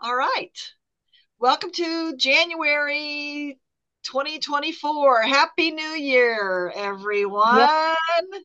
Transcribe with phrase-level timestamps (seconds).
[0.00, 0.58] All right.
[1.38, 3.58] Welcome to January
[4.02, 5.22] 2024.
[5.22, 7.58] Happy New Year, everyone.
[7.58, 8.42] Yep.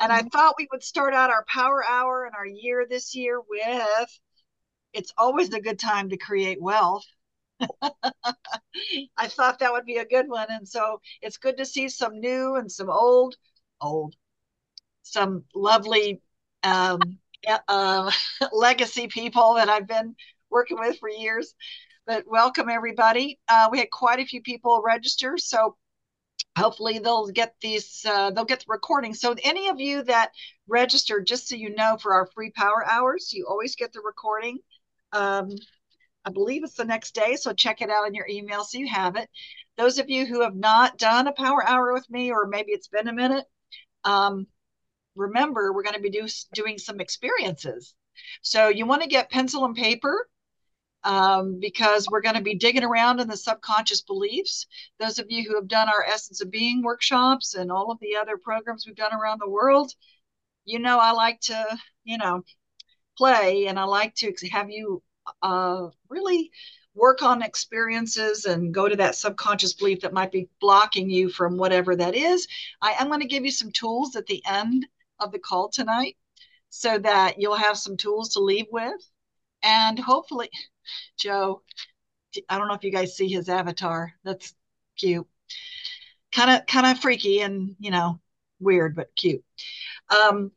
[0.00, 3.40] And I thought we would start out our power hour and our year this year
[3.40, 4.08] with
[4.92, 7.06] it's always a good time to create wealth.
[7.82, 10.48] I thought that would be a good one.
[10.50, 13.36] And so it's good to see some new and some old,
[13.80, 14.14] old,
[15.02, 16.20] some lovely
[16.62, 17.00] um,
[17.68, 18.10] uh,
[18.52, 20.14] legacy people that I've been
[20.52, 21.54] working with for years.
[22.06, 23.38] But welcome everybody.
[23.48, 25.76] Uh, we had quite a few people register, so
[26.58, 28.04] hopefully they'll get these.
[28.08, 29.14] Uh, they'll get the recording.
[29.14, 30.32] So any of you that
[30.66, 34.58] registered, just so you know, for our free power hours, you always get the recording.
[35.12, 35.50] Um,
[36.24, 38.88] I believe it's the next day, so check it out in your email so you
[38.88, 39.28] have it.
[39.76, 42.88] Those of you who have not done a power hour with me, or maybe it's
[42.88, 43.44] been a minute,
[44.04, 44.46] um,
[45.14, 47.94] remember we're going to be do, doing some experiences.
[48.42, 50.28] So you want to get pencil and paper
[51.04, 54.66] um, because we're going to be digging around in the subconscious beliefs.
[54.98, 58.16] Those of you who have done our Essence of Being workshops and all of the
[58.16, 59.92] other programs we've done around the world,
[60.64, 62.44] you know I like to, you know,
[63.16, 65.02] play and I like to have you
[65.42, 66.50] uh, really
[66.94, 71.56] work on experiences and go to that subconscious belief that might be blocking you from
[71.56, 72.46] whatever that is.
[72.80, 74.86] I am going to give you some tools at the end
[75.18, 76.16] of the call tonight
[76.68, 79.00] so that you'll have some tools to leave with.
[79.62, 80.50] And hopefully,
[81.18, 81.62] Joe,
[82.48, 84.12] I don't know if you guys see his avatar.
[84.24, 84.54] That's
[84.98, 85.26] cute.
[86.32, 88.20] Kind of kind of freaky and, you know,
[88.58, 89.44] weird but cute.
[90.10, 90.52] Um,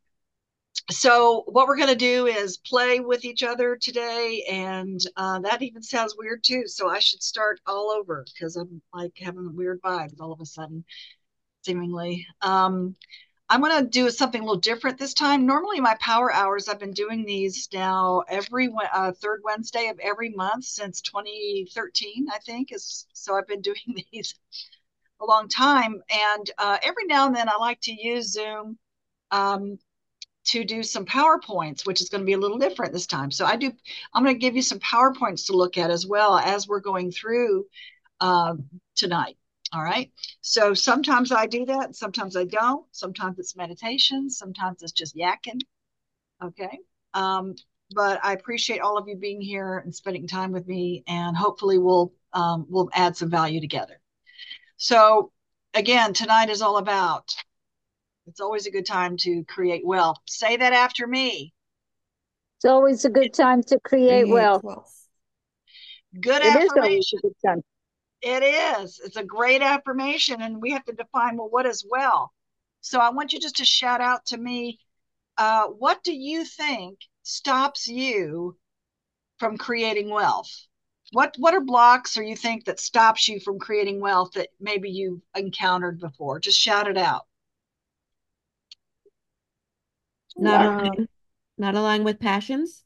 [0.92, 5.62] so what we're going to do is play with each other today and uh, that
[5.62, 9.82] even sounds weird too so i should start all over because i'm like having weird
[9.82, 10.84] vibes all of a sudden
[11.64, 12.96] seemingly um,
[13.50, 16.80] i'm going to do something a little different this time normally my power hours i've
[16.80, 22.72] been doing these now every uh, third wednesday of every month since 2013 i think
[22.72, 24.36] is so i've been doing these
[25.22, 28.78] a long time and uh, every now and then i like to use zoom
[29.32, 29.80] um,
[30.46, 33.32] to do some PowerPoints, which is going to be a little different this time.
[33.32, 33.72] So I do,
[34.14, 37.12] I'm going to give you some PowerPoints to look at as well as we're going
[37.12, 37.66] through
[38.22, 38.56] uh,
[38.96, 39.38] tonight.
[39.76, 40.10] All right.
[40.40, 41.98] So sometimes I do that.
[41.98, 42.86] Sometimes I don't.
[42.92, 44.30] Sometimes it's meditation.
[44.30, 45.60] Sometimes it's just yakking.
[46.42, 46.80] Okay.
[47.14, 47.56] Um,
[47.94, 51.78] but I appreciate all of you being here and spending time with me, and hopefully
[51.78, 54.00] we'll um, we'll add some value together.
[54.78, 55.34] So
[55.74, 57.36] again, tonight is all about
[58.28, 60.20] it's always a good time to create wealth.
[60.26, 61.54] Say that after me.
[62.60, 64.64] It's always a good time to create, create wealth.
[64.64, 65.08] wealth.
[66.18, 67.20] Good it affirmation.
[67.20, 67.66] Is good
[68.22, 69.00] it is.
[69.04, 72.34] It's a great affirmation, and we have to define well, what is well.
[72.82, 74.80] So I want you just to shout out to me.
[75.38, 78.58] Uh, what do you think stops you
[79.38, 80.52] from creating wealth?
[81.12, 84.90] What what are blocks or you think that stops you from creating wealth that maybe
[84.90, 86.40] you've encountered before?
[86.40, 87.28] Just shout it out.
[90.38, 91.08] Not aligned,
[91.58, 92.84] not aligned with passions.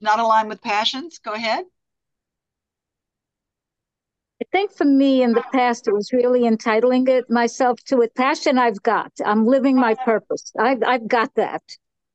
[0.00, 1.18] Not aligned with passions.
[1.18, 1.64] Go ahead.
[4.42, 8.08] I think for me in the past, it was really entitling it myself to a
[8.08, 9.12] passion I've got.
[9.24, 10.52] I'm living my purpose.
[10.58, 11.62] I've, I've got that.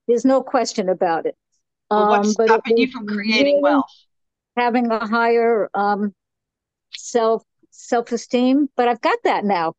[0.07, 1.35] There's no question about it.
[1.89, 3.85] Well, what's um, stopping you from creating really wealth?
[4.55, 6.13] Having a higher um,
[6.93, 9.73] self self esteem, but I've got that now.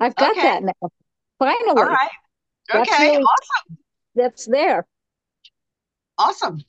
[0.00, 0.42] I've got okay.
[0.42, 0.90] that now.
[1.38, 1.68] Finally.
[1.68, 2.10] All right.
[2.74, 3.10] Okay.
[3.10, 3.78] Really, awesome
[4.16, 4.86] that's there.
[6.18, 6.64] Awesome.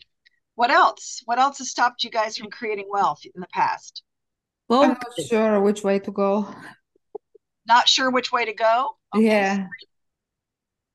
[0.56, 1.22] What else?
[1.26, 4.04] What else has stopped you guys from creating wealth in the past?
[4.68, 6.54] Well, I'm not sure which way to go.
[7.68, 8.98] Not sure which way to go?
[9.16, 9.26] Okay.
[9.26, 9.68] Yeah.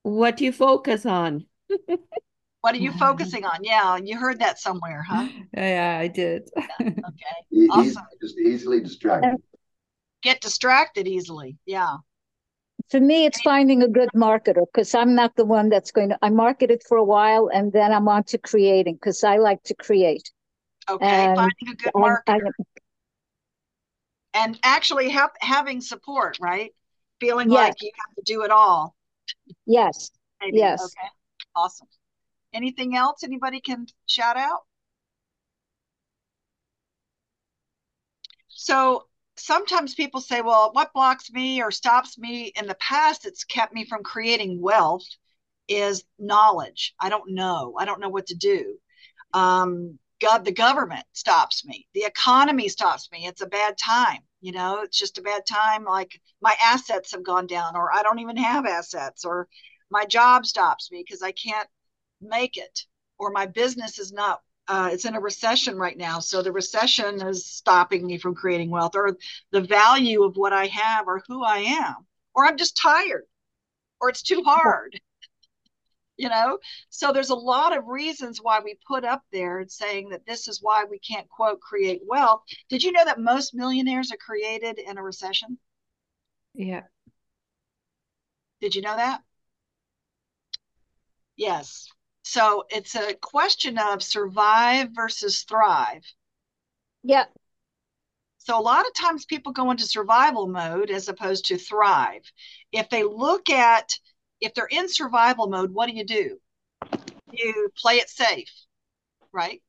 [0.02, 1.46] What do you focus on?
[2.60, 3.62] what are you focusing on?
[3.62, 5.28] Yeah, you heard that somewhere, huh?
[5.56, 6.50] Yeah, I did.
[6.56, 7.68] Yeah, okay.
[7.70, 8.04] awesome.
[8.20, 9.40] Just easily distracted.
[10.22, 11.56] Get distracted easily.
[11.66, 11.96] Yeah
[12.92, 16.18] for me, it's finding a good marketer because I'm not the one that's going to.
[16.20, 19.62] I market it for a while and then I'm on to creating because I like
[19.64, 20.30] to create.
[20.90, 22.22] Okay, and finding a good marketer.
[22.28, 22.38] I,
[24.34, 26.72] and actually have, having support, right?
[27.20, 27.58] Feeling yes.
[27.58, 28.94] like you have to do it all.
[29.66, 30.10] Yes.
[30.40, 30.58] Maybe.
[30.58, 30.82] Yes.
[30.82, 31.08] Okay.
[31.54, 31.88] Awesome.
[32.52, 34.60] Anything else anybody can shout out?
[38.48, 39.06] So
[39.36, 43.74] sometimes people say, well, what blocks me or stops me in the past it's kept
[43.74, 45.06] me from creating wealth
[45.68, 46.94] is knowledge.
[47.00, 47.74] I don't know.
[47.78, 48.76] I don't know what to do.
[49.32, 51.86] Um, God, the government stops me.
[51.94, 53.26] The economy stops me.
[53.26, 54.20] It's a bad time.
[54.40, 55.84] You know, it's just a bad time.
[55.84, 59.48] Like my assets have gone down, or I don't even have assets, or
[59.90, 61.68] my job stops me because I can't
[62.20, 62.86] make it,
[63.18, 66.20] or my business is not uh, it's in a recession right now.
[66.20, 69.16] So the recession is stopping me from creating wealth or
[69.50, 73.24] the value of what I have or who I am, or I'm just tired
[74.02, 75.00] or it's too hard.
[76.22, 76.58] You know,
[76.88, 80.46] so there's a lot of reasons why we put up there and saying that this
[80.46, 82.42] is why we can't quote create wealth.
[82.68, 85.58] Did you know that most millionaires are created in a recession?
[86.54, 86.82] Yeah.
[88.60, 89.20] Did you know that?
[91.34, 91.88] Yes.
[92.22, 96.04] So it's a question of survive versus thrive.
[97.02, 97.24] Yeah.
[98.38, 102.22] So a lot of times people go into survival mode as opposed to thrive.
[102.70, 103.92] If they look at,
[104.42, 106.38] if they're in survival mode, what do you do?
[107.32, 108.52] You play it safe,
[109.32, 109.62] right?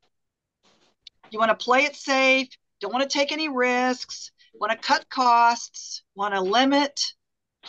[1.31, 2.49] You want to play it safe,
[2.81, 6.99] don't want to take any risks, want to cut costs, want to limit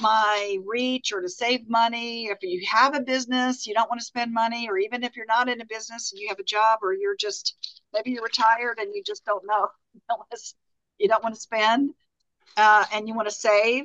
[0.00, 2.26] my reach or to save money.
[2.26, 5.26] If you have a business, you don't want to spend money, or even if you're
[5.26, 8.78] not in a business and you have a job, or you're just maybe you're retired
[8.78, 10.54] and you just don't know, you don't want to,
[10.98, 11.94] you don't want to spend,
[12.56, 13.84] uh, and you want to save.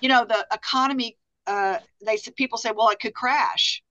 [0.00, 1.16] You know, the economy.
[1.50, 3.82] Uh, they people say, well, it could crash.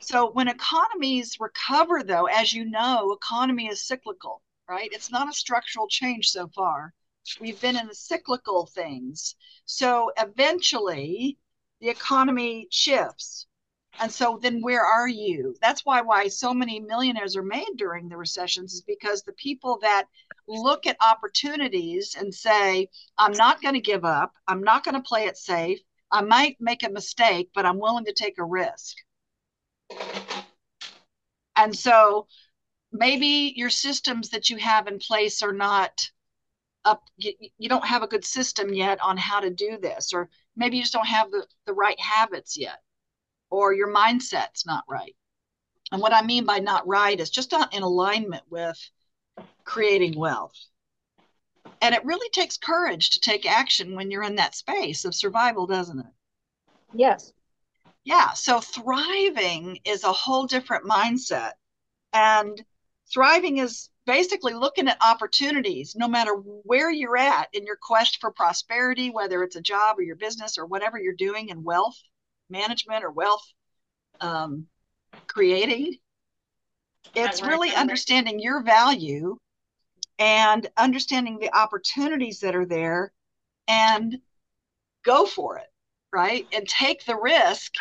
[0.00, 4.88] So when economies recover, though, as you know, economy is cyclical, right?
[4.90, 6.92] It's not a structural change so far.
[7.40, 9.36] We've been in the cyclical things.
[9.66, 11.38] So eventually
[11.80, 13.46] the economy shifts.
[14.00, 15.54] And so then where are you?
[15.62, 19.78] That's why why so many millionaires are made during the recessions is because the people
[19.82, 20.06] that
[20.48, 24.32] look at opportunities and say, I'm not going to give up.
[24.48, 25.78] I'm not going to play it safe.
[26.12, 28.96] I might make a mistake, but I'm willing to take a risk.
[31.56, 32.26] And so
[32.92, 36.10] maybe your systems that you have in place are not
[36.84, 40.30] up you, you don't have a good system yet on how to do this or
[40.56, 42.78] maybe you just don't have the, the right habits yet
[43.50, 45.14] or your mindset's not right
[45.92, 48.78] and what i mean by not right is just not in alignment with
[49.64, 50.56] creating wealth
[51.80, 55.66] and it really takes courage to take action when you're in that space of survival
[55.66, 56.12] doesn't it?
[56.94, 57.32] Yes.
[58.04, 61.52] Yeah so thriving is a whole different mindset.
[62.12, 62.62] And
[63.12, 68.32] thriving is basically looking at opportunities no matter where you're at in your quest for
[68.32, 71.96] prosperity whether it's a job or your business or whatever you're doing in wealth
[72.48, 73.46] management or wealth
[74.20, 74.66] um,
[75.26, 75.96] creating.
[77.14, 79.36] It's really understanding your value
[80.20, 83.12] and understanding the opportunities that are there
[83.66, 84.18] and
[85.04, 85.72] go for it
[86.12, 87.72] right and take the risk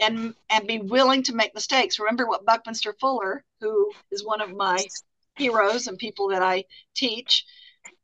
[0.00, 4.54] and and be willing to make mistakes remember what buckminster fuller who is one of
[4.54, 4.78] my
[5.38, 6.64] heroes and people that I
[6.94, 7.46] teach,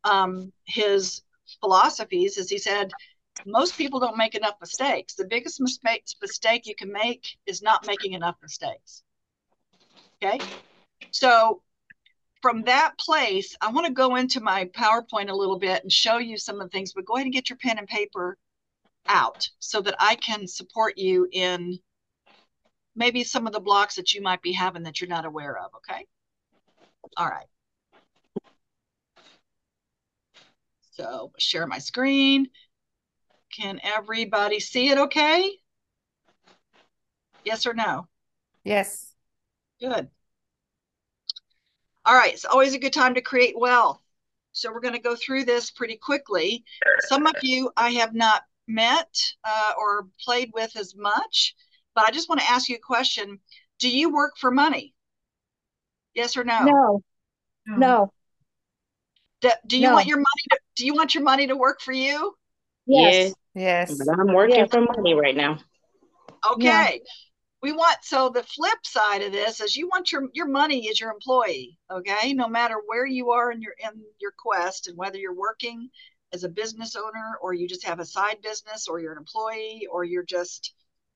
[0.04, 1.22] um, his
[1.60, 2.92] philosophies is he said,
[3.44, 5.14] most people don't make enough mistakes.
[5.14, 9.02] The biggest mistake, mistake you can make is not making enough mistakes.
[10.22, 10.40] Okay.
[11.10, 11.62] So
[12.44, 16.19] from that place, I want to go into my PowerPoint a little bit and show
[16.19, 18.37] you some of the things, but go ahead and get your pen and paper
[19.08, 21.79] out so that I can support you in
[22.94, 25.70] maybe some of the blocks that you might be having that you're not aware of.
[25.76, 26.05] Okay.
[27.17, 27.46] All right.
[30.91, 32.49] So share my screen.
[33.56, 35.50] Can everybody see it okay?
[37.43, 38.06] Yes or no?
[38.64, 39.14] Yes.
[39.81, 40.11] Good.
[42.06, 44.00] All right, it's always a good time to create wealth.
[44.52, 46.64] So we're going to go through this pretty quickly.
[47.08, 51.55] Some of you I have not met uh, or played with as much,
[51.94, 53.40] but I just want to ask you a question.
[53.79, 54.94] Do you work for money?
[56.14, 56.64] Yes or no?
[56.64, 57.02] No.
[57.67, 58.12] No.
[59.40, 59.94] Do, do you No.
[59.94, 62.34] want your money to do you want your money to work for you?
[62.86, 63.34] Yes.
[63.55, 63.98] Yes.
[63.98, 64.70] But I'm working Yes.
[64.70, 65.58] for money right now.
[66.52, 67.00] Okay.
[67.64, 71.00] We want so the flip side of this is you want your your money is
[71.00, 72.34] your employee, okay?
[72.34, 75.88] No matter where you are in your in your quest and whether you're working
[76.32, 79.88] as a business owner or you just have a side business or you're an employee
[79.90, 80.74] or you're just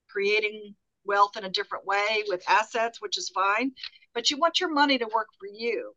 [0.09, 0.75] creating
[1.05, 3.73] wealth in a different way with assets, which is fine,
[4.15, 5.95] but you want your money to work for you.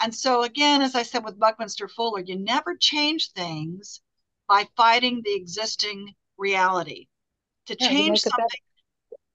[0.00, 4.00] And so again, as I said with Buckminster Fuller, you never change things
[4.48, 7.08] by fighting the existing reality.
[7.66, 8.60] To Yeah, change something,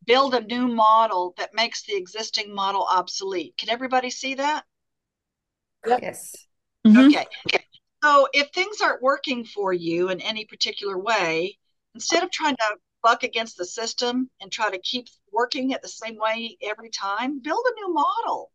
[0.09, 3.55] build a new model that makes the existing model obsolete.
[3.57, 4.65] Can everybody see that?
[5.85, 5.99] Yep.
[6.01, 6.47] Yes.
[7.05, 7.27] Okay.
[8.03, 11.57] So if things aren't working for you in any particular way,
[11.93, 15.87] instead of trying to buck against the system and try to keep working it the
[15.87, 18.51] same way every time, build a new model.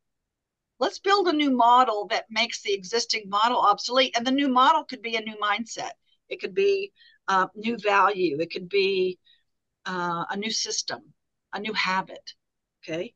[0.80, 4.16] Let's build a new model that makes the existing model obsolete.
[4.16, 5.92] And the new model could be a new mindset.
[6.28, 6.92] It could be
[7.28, 8.40] uh, new value.
[8.40, 9.18] It could be
[9.87, 11.14] uh, a new system,
[11.54, 12.34] a new habit.
[12.82, 13.14] Okay.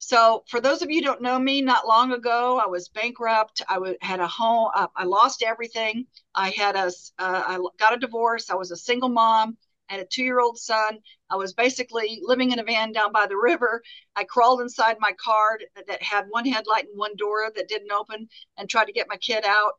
[0.00, 3.62] So, for those of you don't know me, not long ago, I was bankrupt.
[3.68, 4.70] I w- had a home.
[4.74, 6.06] Uh, I lost everything.
[6.34, 6.86] I had a.
[7.18, 8.48] Uh, I got a divorce.
[8.50, 9.56] I was a single mom.
[9.90, 10.98] I had a two-year-old son.
[11.30, 13.82] I was basically living in a van down by the river.
[14.14, 18.28] I crawled inside my car that had one headlight and one door that didn't open,
[18.56, 19.72] and tried to get my kid out.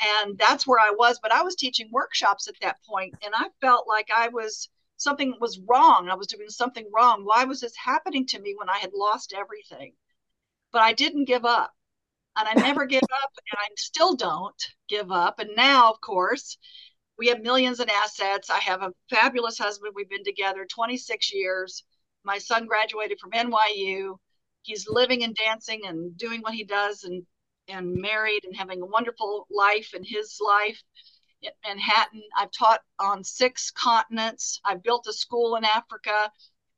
[0.00, 1.20] And that's where I was.
[1.20, 4.68] But I was teaching workshops at that point, and I felt like I was
[5.04, 6.08] something was wrong.
[6.10, 7.24] I was doing something wrong.
[7.24, 9.94] Why was this happening to me when I had lost everything?
[10.72, 11.72] But I didn't give up.
[12.36, 15.38] And I never give up, and I still don't give up.
[15.38, 16.58] And now, of course,
[17.16, 18.50] we have millions in assets.
[18.50, 19.92] I have a fabulous husband.
[19.94, 21.84] We've been together 26 years.
[22.24, 24.16] My son graduated from NYU.
[24.62, 27.24] He's living and dancing and doing what he does and
[27.68, 30.82] and married and having a wonderful life in his life.
[31.66, 32.22] Manhattan.
[32.36, 34.60] I've taught on six continents.
[34.64, 36.30] I've built a school in Africa.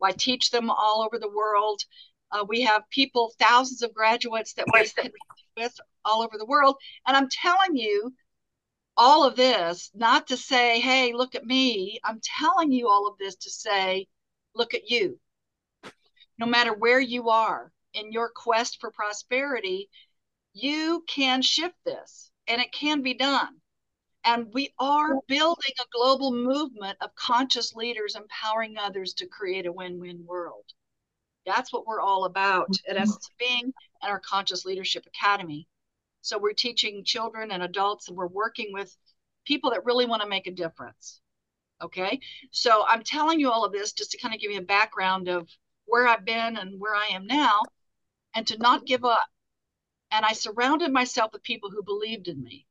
[0.02, 1.82] I teach them all over the world.
[2.30, 4.90] Uh, we have people, thousands of graduates that we
[5.56, 6.76] with all over the world.
[7.06, 8.12] And I'm telling you
[8.96, 12.00] all of this, not to say, hey, look at me.
[12.04, 14.06] I'm telling you all of this to say,
[14.54, 15.18] look at you.
[16.38, 19.88] No matter where you are in your quest for prosperity,
[20.52, 23.56] you can shift this and it can be done.
[24.26, 29.73] And we are building a global movement of conscious leaders empowering others to create a
[29.73, 30.64] win win world.
[31.47, 32.90] That's what we're all about mm-hmm.
[32.90, 35.68] at Essence of Being and our Conscious Leadership Academy.
[36.23, 38.97] So we're teaching children and adults, and we're working with
[39.45, 41.21] people that really want to make a difference.
[41.80, 42.18] Okay.
[42.50, 45.28] So I'm telling you all of this just to kind of give you a background
[45.28, 45.49] of
[45.85, 47.62] where I've been and where I am now,
[48.35, 49.28] and to not give up.
[50.11, 52.66] And I surrounded myself with people who believed in me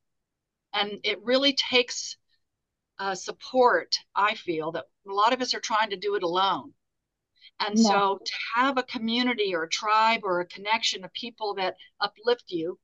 [0.75, 2.17] and it really takes
[2.99, 6.73] uh, support i feel that a lot of us are trying to do it alone.
[7.59, 7.89] And yeah.
[7.89, 12.45] so to have a community or a tribe or a connection of people that uplift
[12.49, 12.79] you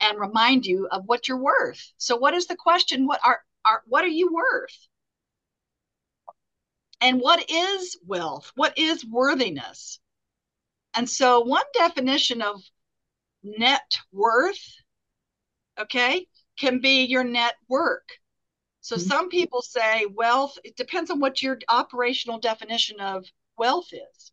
[0.00, 1.92] and remind you of what you're worth.
[1.96, 3.06] So what is the question?
[3.06, 4.88] What are, are what are you worth?
[7.00, 8.52] And what is wealth?
[8.54, 9.98] What is worthiness?
[10.94, 12.62] And so one definition of
[13.42, 14.62] net worth
[15.80, 16.26] okay
[16.58, 18.08] can be your net work.
[18.80, 19.08] So mm-hmm.
[19.08, 23.24] some people say wealth, it depends on what your operational definition of
[23.56, 24.32] wealth is.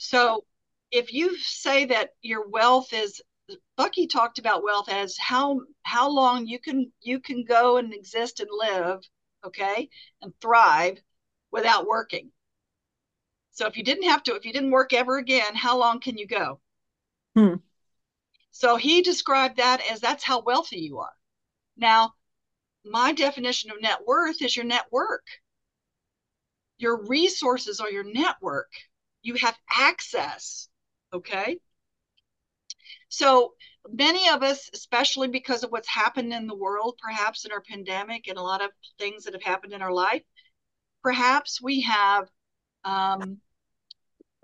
[0.00, 0.44] So
[0.90, 3.20] if you say that your wealth is
[3.76, 8.40] Bucky talked about wealth as how how long you can you can go and exist
[8.40, 9.00] and live,
[9.44, 9.90] okay,
[10.22, 10.98] and thrive
[11.50, 12.30] without working.
[13.52, 16.16] So if you didn't have to, if you didn't work ever again, how long can
[16.16, 16.60] you go?
[17.36, 17.56] Hmm.
[18.54, 21.12] So he described that as that's how wealthy you are.
[21.76, 22.14] Now,
[22.84, 25.26] my definition of net worth is your network.
[26.78, 28.70] Your resources are your network.
[29.22, 30.68] You have access.
[31.12, 31.58] Okay.
[33.08, 33.54] So
[33.90, 38.28] many of us, especially because of what's happened in the world, perhaps in our pandemic
[38.28, 38.70] and a lot of
[39.00, 40.22] things that have happened in our life,
[41.02, 42.28] perhaps we have
[42.84, 43.38] um,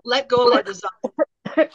[0.03, 0.63] let go of our
[1.55, 1.69] desire.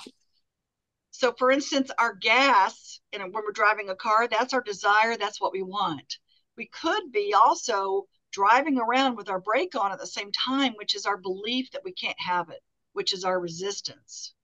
[1.19, 5.41] So, for instance, our gas, and when we're driving a car, that's our desire, that's
[5.41, 6.19] what we want.
[6.59, 10.95] We could be also driving around with our brake on at the same time, which
[10.95, 14.35] is our belief that we can't have it, which is our resistance.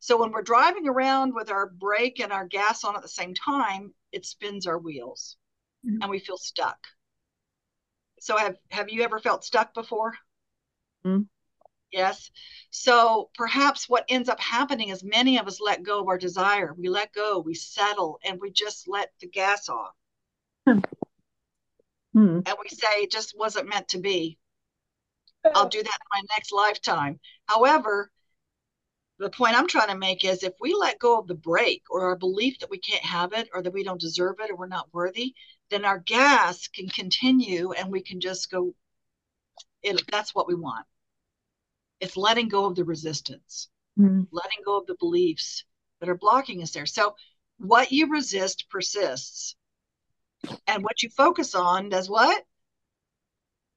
[0.00, 3.32] So, when we're driving around with our brake and our gas on at the same
[3.32, 5.38] time, it spins our wheels
[5.82, 6.02] mm-hmm.
[6.02, 6.78] and we feel stuck.
[8.20, 10.12] So, have, have you ever felt stuck before?
[11.06, 11.22] Mm-hmm.
[11.92, 12.30] Yes.
[12.70, 16.74] So perhaps what ends up happening is many of us let go of our desire.
[16.76, 19.92] We let go, we settle, and we just let the gas off.
[20.66, 20.78] Hmm.
[22.14, 22.40] Hmm.
[22.46, 24.38] And we say it just wasn't meant to be.
[25.54, 27.18] I'll do that in my next lifetime.
[27.46, 28.10] However,
[29.18, 32.06] the point I'm trying to make is if we let go of the brake or
[32.06, 34.66] our belief that we can't have it or that we don't deserve it or we're
[34.66, 35.34] not worthy,
[35.70, 38.74] then our gas can continue and we can just go,
[39.82, 40.86] it, that's what we want.
[42.02, 44.24] It's letting go of the resistance, mm-hmm.
[44.32, 45.64] letting go of the beliefs
[46.00, 46.84] that are blocking us there.
[46.84, 47.14] So,
[47.58, 49.54] what you resist persists.
[50.66, 52.44] And what you focus on does what?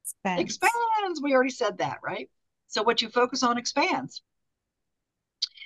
[0.02, 0.42] Expands.
[0.42, 1.22] expands.
[1.22, 2.28] We already said that, right?
[2.66, 4.22] So, what you focus on expands.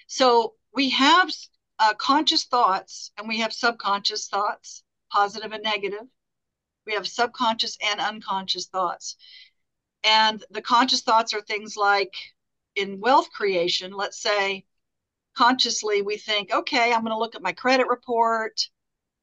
[0.06, 1.30] So, we have
[1.78, 6.06] uh, conscious thoughts and we have subconscious thoughts, positive and negative.
[6.86, 9.16] We have subconscious and unconscious thoughts.
[10.04, 12.12] And the conscious thoughts are things like
[12.76, 14.64] in wealth creation, let's say
[15.36, 18.60] consciously we think, okay, I'm going to look at my credit report.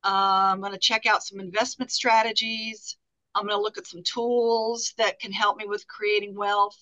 [0.04, 2.98] Uh, I'm going to check out some investment strategies.
[3.36, 6.78] I'm going to look at some tools that can help me with creating wealth.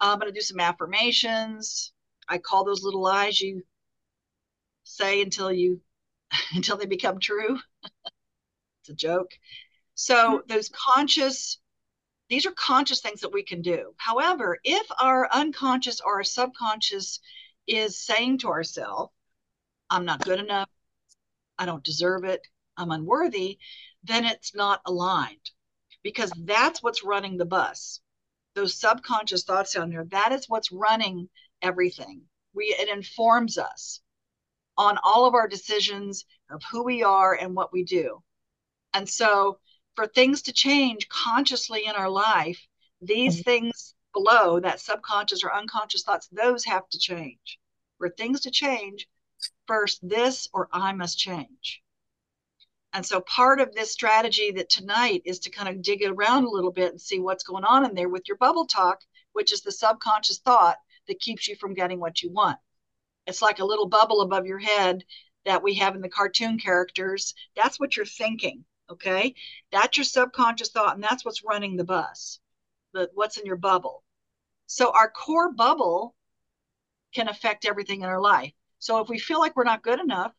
[0.00, 1.92] I'm going to do some affirmations.
[2.28, 3.62] I call those little lies you
[4.84, 5.80] say until you
[6.54, 7.58] until they become true.
[8.80, 9.32] it's a joke.
[9.94, 11.58] So those conscious
[12.30, 13.92] these are conscious things that we can do.
[13.96, 17.18] However, if our unconscious or our subconscious
[17.66, 19.12] is saying to ourselves,
[19.90, 20.70] I'm not good enough,
[21.58, 22.40] I don't deserve it,
[22.76, 23.58] I'm unworthy,
[24.04, 25.50] then it's not aligned
[26.04, 28.00] because that's what's running the bus.
[28.54, 31.28] Those subconscious thoughts down there, that is what's running
[31.60, 32.22] everything.
[32.54, 34.00] We it informs us
[34.78, 38.22] on all of our decisions of who we are and what we do.
[38.94, 39.58] And so
[40.00, 42.66] for things to change consciously in our life,
[43.02, 43.42] these mm-hmm.
[43.42, 47.58] things below that subconscious or unconscious thoughts, those have to change.
[47.98, 49.06] For things to change,
[49.66, 51.82] first this or I must change.
[52.94, 56.44] And so part of this strategy that tonight is to kind of dig it around
[56.44, 59.02] a little bit and see what's going on in there with your bubble talk,
[59.34, 60.78] which is the subconscious thought
[61.08, 62.58] that keeps you from getting what you want.
[63.26, 65.04] It's like a little bubble above your head
[65.44, 67.34] that we have in the cartoon characters.
[67.54, 68.64] That's what you're thinking.
[68.90, 69.34] Okay.
[69.70, 72.40] That's your subconscious thought, and that's what's running the bus,
[72.92, 74.02] the, what's in your bubble.
[74.66, 76.16] So our core bubble
[77.14, 78.52] can affect everything in our life.
[78.78, 80.32] So if we feel like we're not good enough,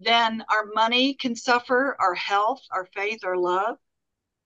[0.00, 3.76] then our money can suffer, our health, our faith, our love.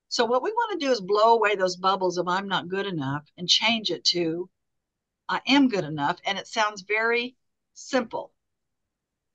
[0.09, 2.87] So what we want to do is blow away those bubbles of I'm not good
[2.87, 4.49] enough and change it to
[5.29, 6.19] I am good enough.
[6.27, 7.37] And it sounds very
[7.75, 8.33] simple.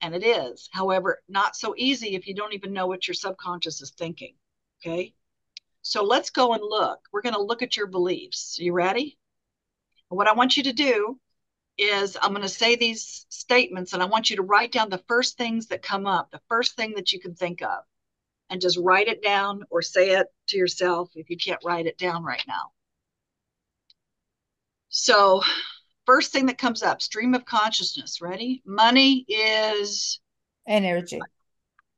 [0.00, 0.68] And it is.
[0.72, 4.34] However, not so easy if you don't even know what your subconscious is thinking.
[4.80, 5.14] Okay.
[5.82, 7.00] So let's go and look.
[7.12, 8.58] We're going to look at your beliefs.
[8.58, 9.18] You ready?
[10.08, 11.18] What I want you to do
[11.76, 15.02] is I'm going to say these statements and I want you to write down the
[15.06, 17.84] first things that come up, the first thing that you can think of,
[18.50, 21.98] and just write it down or say it to yourself if you can't write it
[21.98, 22.72] down right now.
[24.88, 25.42] So,
[26.08, 28.22] first thing that comes up stream of consciousness.
[28.22, 28.62] Ready?
[28.64, 30.20] Money is
[30.66, 31.20] energy.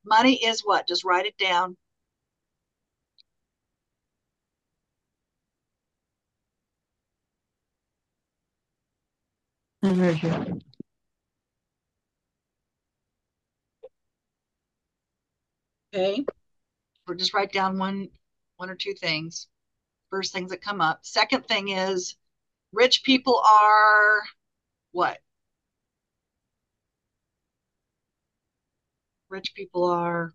[0.04, 0.88] Money is what?
[0.88, 1.76] Just write it down.
[9.84, 10.28] Energy.
[15.94, 16.24] Okay.
[17.06, 18.08] Or just write down one
[18.56, 19.46] one or two things.
[20.10, 21.06] First things that come up.
[21.06, 22.16] Second thing is
[22.72, 24.22] Rich people are
[24.92, 25.18] what?
[29.30, 30.34] Rich people are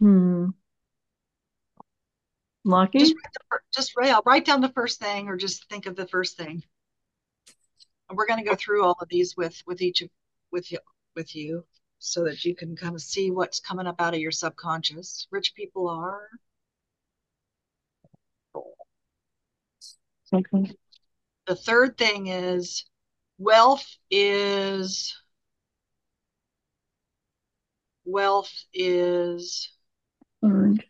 [0.00, 0.50] Hmm.
[2.64, 2.98] Lucky?
[2.98, 3.14] Just,
[3.74, 6.62] just write, write down the first thing or just think of the first thing.
[8.08, 10.10] And we're going to go through all of these with with each of
[10.52, 10.78] with you
[11.14, 11.64] with you
[11.98, 15.26] so that you can kind of see what's coming up out of your subconscious.
[15.30, 16.28] Rich people are.
[20.32, 20.72] Okay.
[21.46, 22.84] The third thing is
[23.38, 25.16] wealth is
[28.04, 29.70] wealth is
[30.42, 30.84] earned.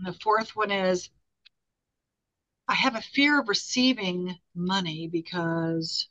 [0.00, 1.10] And the fourth one is
[2.66, 6.08] I have a fear of receiving money because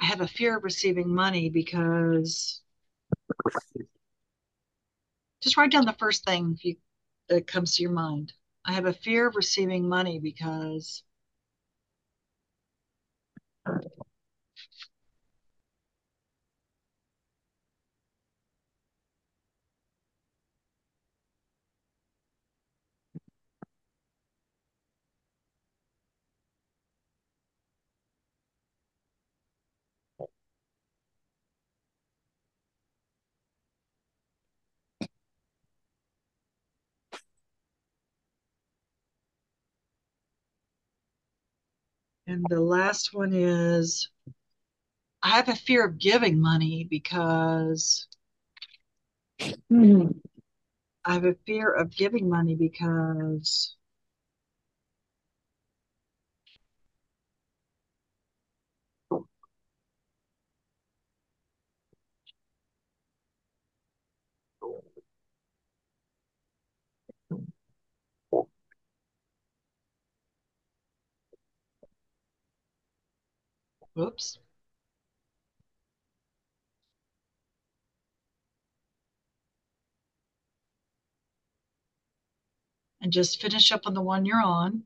[0.00, 2.60] I have a fear of receiving money because
[5.40, 6.74] just write down the first thing you,
[7.28, 8.32] that comes to your mind.
[8.64, 11.04] I have a fear of receiving money because
[42.34, 44.08] And the last one is
[45.24, 48.06] I have a fear of giving money because
[49.70, 50.08] Hmm.
[51.06, 53.74] I have a fear of giving money because
[73.94, 74.38] Whoops.
[83.00, 84.82] and just finish up on the one you're on.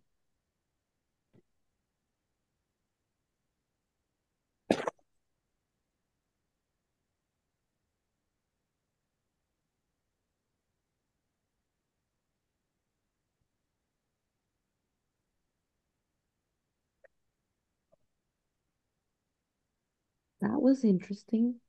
[20.40, 21.60] That was interesting.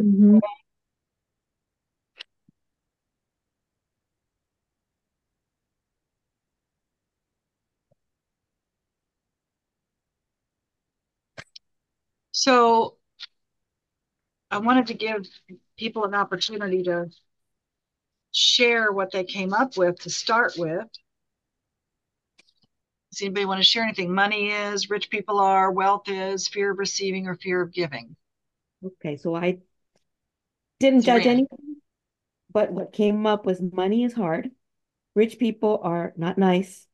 [0.00, 0.40] Mhm.
[12.32, 12.98] So
[14.50, 15.26] I wanted to give
[15.76, 17.10] people an opportunity to
[18.32, 20.86] share what they came up with to start with.
[23.16, 24.14] Does anybody want to share anything?
[24.14, 28.14] Money is, rich people are, wealth is, fear of receiving, or fear of giving.
[28.84, 29.60] Okay, so I
[30.80, 31.76] didn't judge anything,
[32.52, 34.50] but what came up was money is hard.
[35.14, 36.86] Rich people are not nice.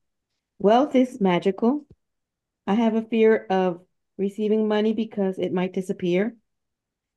[0.60, 1.86] Wealth is magical.
[2.68, 3.80] I have a fear of
[4.16, 6.36] receiving money because it might disappear.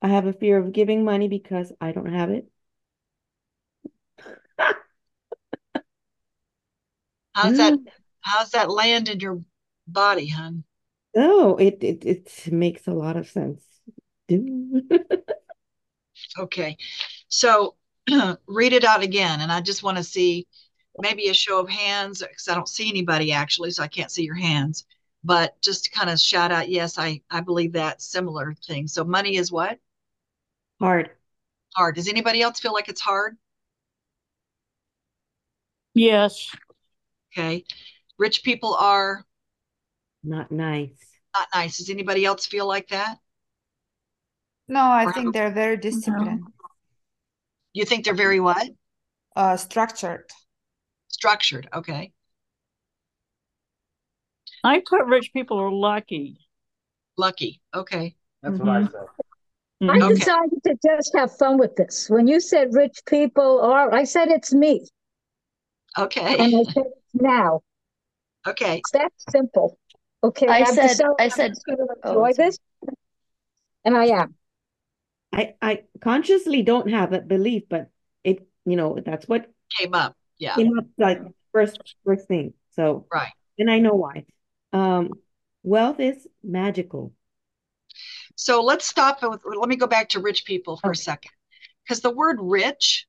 [0.01, 2.47] I have a fear of giving money because I don't have it.
[7.35, 7.77] How's that?
[8.25, 9.41] How's that land in your
[9.87, 10.65] body, hon?
[11.15, 13.63] Oh, it it it makes a lot of sense.
[16.37, 16.77] Okay,
[17.27, 17.75] so
[18.47, 20.47] read it out again, and I just want to see
[20.97, 24.23] maybe a show of hands because I don't see anybody actually, so I can't see
[24.23, 24.85] your hands.
[25.23, 28.87] But just to kind of shout out, yes, I I believe that similar thing.
[28.87, 29.79] So money is what?
[30.79, 31.11] Hard.
[31.75, 31.95] Hard.
[31.95, 33.37] Does anybody else feel like it's hard?
[35.95, 36.49] Yes.
[37.31, 37.65] Okay.
[38.17, 39.25] Rich people are
[40.23, 40.97] Not nice.
[41.35, 41.77] not nice.
[41.77, 43.17] Does anybody else feel like that?
[44.67, 46.43] No, I Or think how- they're very disciplined,
[47.73, 48.67] You think they're very what?
[49.35, 50.29] uh, structured.
[51.09, 51.67] Structured.
[51.73, 52.13] Okay.
[54.63, 56.39] I put rich people are lucky.
[57.17, 57.61] Lucky.
[57.73, 58.15] Okay.
[58.41, 58.91] That's what I Mhm.
[58.91, 59.07] said.
[59.81, 60.01] I Mhm.
[60.03, 60.13] Okay.
[60.15, 62.09] decided to just have fun with this.
[62.09, 64.87] When you said rich people are, I said it's me.
[65.97, 66.37] Okay.
[66.39, 67.61] And I said it's now.
[68.47, 68.77] Okay.
[68.77, 69.77] It's that simple.
[70.23, 70.47] Okay.
[70.47, 72.57] I I've said- decided I I'm said- just gonna oh, enjoy this.
[73.83, 74.35] And I am.
[75.31, 77.89] I I consciously don't have that belief, but
[78.23, 80.15] it, you know, that's what Came up.
[80.37, 80.55] Yeah.
[80.55, 82.53] came up like first first thing.
[82.71, 83.31] So, Right.
[83.57, 84.25] and I know why.
[84.73, 85.11] Um,
[85.63, 87.13] wealth is magical.
[88.35, 91.31] So let's stop with, let me go back to rich people for a second.
[91.83, 93.07] Because the word rich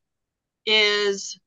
[0.64, 1.38] is,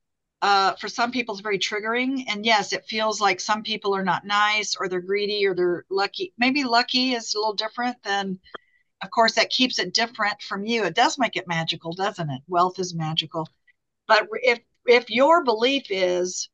[0.41, 2.23] uh, for some people, it's very triggering.
[2.28, 5.86] And yes, it feels like some people are not nice or they're greedy or they're
[5.89, 6.34] lucky.
[6.38, 8.39] Maybe lucky is a little different than,
[9.04, 10.86] of course, that keeps it different from you.
[10.86, 12.41] It does make it magical, doesn't it?
[12.47, 13.47] Wealth is magical.
[14.08, 16.49] But if if your belief is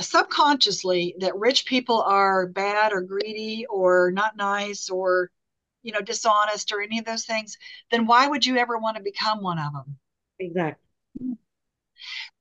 [0.00, 5.30] subconsciously that rich people are bad or greedy or not nice or
[5.82, 7.56] you know dishonest or any of those things
[7.90, 9.96] then why would you ever want to become one of them
[10.38, 10.88] Exactly.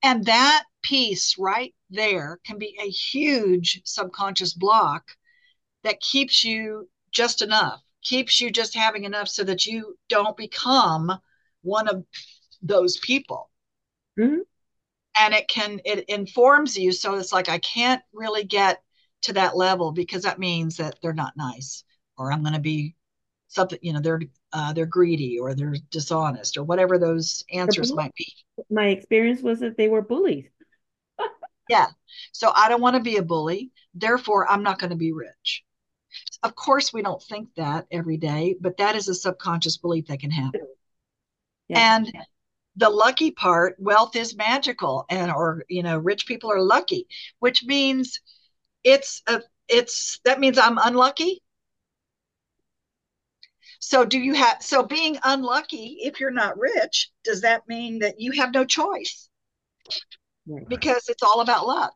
[0.04, 5.04] and that piece right there can be a huge subconscious block
[5.84, 11.12] that keeps you just enough keeps you just having enough so that you don't become
[11.62, 12.06] one of
[12.62, 13.50] those people
[14.17, 14.41] Mhm.
[15.19, 18.82] and it can it informs you so it's like i can't really get
[19.21, 21.84] to that level because that means that they're not nice
[22.17, 22.95] or i'm going to be
[23.47, 24.21] something you know they're
[24.54, 28.28] uh, they're greedy or they're dishonest or whatever those answers might be
[28.69, 30.50] My experience was that they were bullies.
[31.69, 31.88] Yeah.
[32.32, 33.71] So i don't want to be a bully.
[33.93, 35.63] Therefore i'm not going to be rich.
[36.43, 40.19] Of course we don't think that every day but that is a subconscious belief that
[40.19, 40.62] can happen.
[41.67, 41.95] Yeah.
[41.95, 42.13] and
[42.77, 47.08] the lucky part wealth is magical and or you know rich people are lucky
[47.39, 48.21] which means
[48.84, 51.41] it's a it's that means i'm unlucky.
[53.80, 58.19] So do you have so being unlucky if you're not rich does that mean that
[58.19, 59.30] you have no choice
[60.48, 60.68] Right.
[60.68, 61.94] because it's all about luck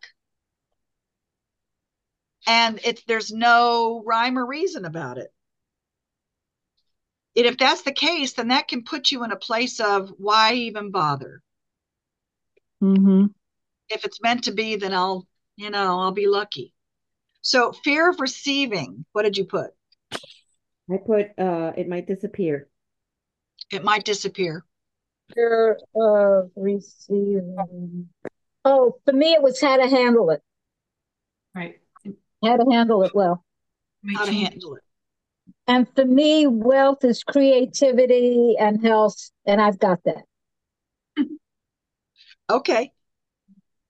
[2.48, 5.34] and it's there's no rhyme or reason about it
[7.36, 10.54] and if that's the case then that can put you in a place of why
[10.54, 11.42] even bother
[12.82, 13.26] Mm-hmm.
[13.90, 16.74] if it's meant to be then i'll you know i'll be lucky
[17.42, 19.72] so fear of receiving what did you put
[20.92, 22.70] I put uh it might disappear.
[23.72, 24.66] it might disappear
[25.34, 28.10] Fear of receiving.
[28.66, 30.42] Oh, for me, it was how to handle it.
[31.56, 31.80] Right.
[32.44, 33.44] How to handle it well.
[34.16, 34.84] How to handle it
[35.68, 40.26] And for me, wealth is creativity and health, and I've got that.
[42.50, 42.94] okay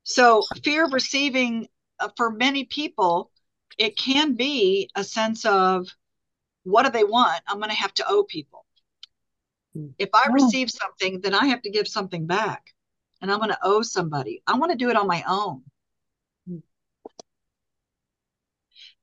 [0.03, 1.67] So, fear of receiving
[1.99, 3.31] uh, for many people,
[3.77, 5.87] it can be a sense of
[6.63, 7.41] what do they want?
[7.47, 8.65] I'm going to have to owe people.
[9.73, 9.91] Hmm.
[9.97, 10.33] If I Oh.
[10.33, 12.73] receive something, then I have to give something back
[13.21, 14.41] and I'm going to owe somebody.
[14.47, 15.63] I want to do it on my own.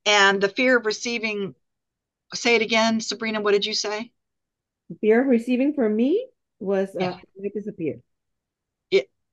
[0.07, 1.54] And the fear of receiving,
[2.35, 4.11] say it again, Sabrina, what did you say?
[5.00, 6.26] Fear of receiving for me
[6.61, 7.20] was uh, Yeah.
[7.37, 8.02] it disappeared.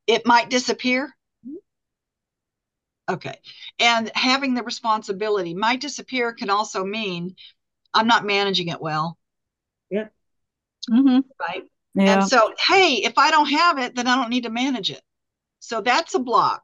[0.08, 1.16] It might disappear.
[1.48, 1.56] Mhm.
[3.10, 3.40] Okay.
[3.80, 7.36] And having the responsibility might disappear can also mean
[7.94, 9.18] I'm not managing it well,
[9.90, 10.10] Yeah.
[10.92, 11.22] Mm-hmm.
[11.40, 11.64] right?
[11.96, 12.14] Yeah.
[12.20, 15.02] And so, hey, if I don't have it, then I don't need to manage it.
[15.60, 16.64] So that's a block.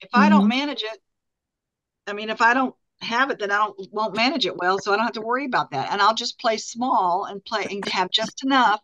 [0.00, 0.48] If I don't Mhm.
[0.48, 1.02] manage it,
[2.06, 4.78] I mean, if I don't have it, then I don't won't manage it well.
[4.78, 5.90] So I don't have to worry about that.
[5.90, 8.80] And I'll just play small and play and have just enough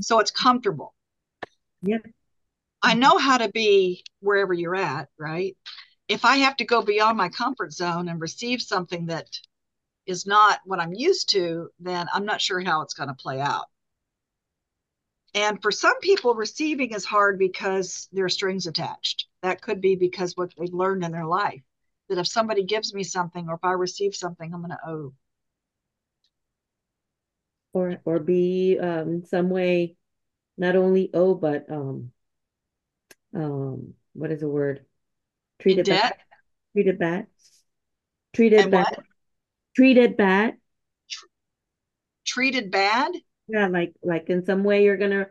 [0.00, 0.94] so it's comfortable.
[1.82, 1.98] Yeah.
[2.82, 5.56] I know how to be wherever you're at, right?
[6.06, 9.28] If I have to go beyond my comfort zone and receive something that
[10.08, 13.40] is not what I'm used to, then I'm not sure how it's going to play
[13.40, 13.66] out.
[15.34, 19.26] And for some people, receiving is hard because there are strings attached.
[19.42, 21.62] That could be because what they've learned in their life
[22.08, 25.12] that if somebody gives me something or if I receive something, I'm going to owe.
[27.74, 29.96] Or or be um in some way
[30.56, 32.10] not only owe but um
[33.34, 34.86] um what is the word?
[35.60, 36.14] Treated bad.
[36.72, 37.26] Treated bad.
[38.32, 38.96] Treated bad.
[39.78, 39.84] What?
[39.84, 40.54] Treated bad.
[42.26, 43.12] Treated bad?
[43.48, 45.28] Yeah, like like in some way you're gonna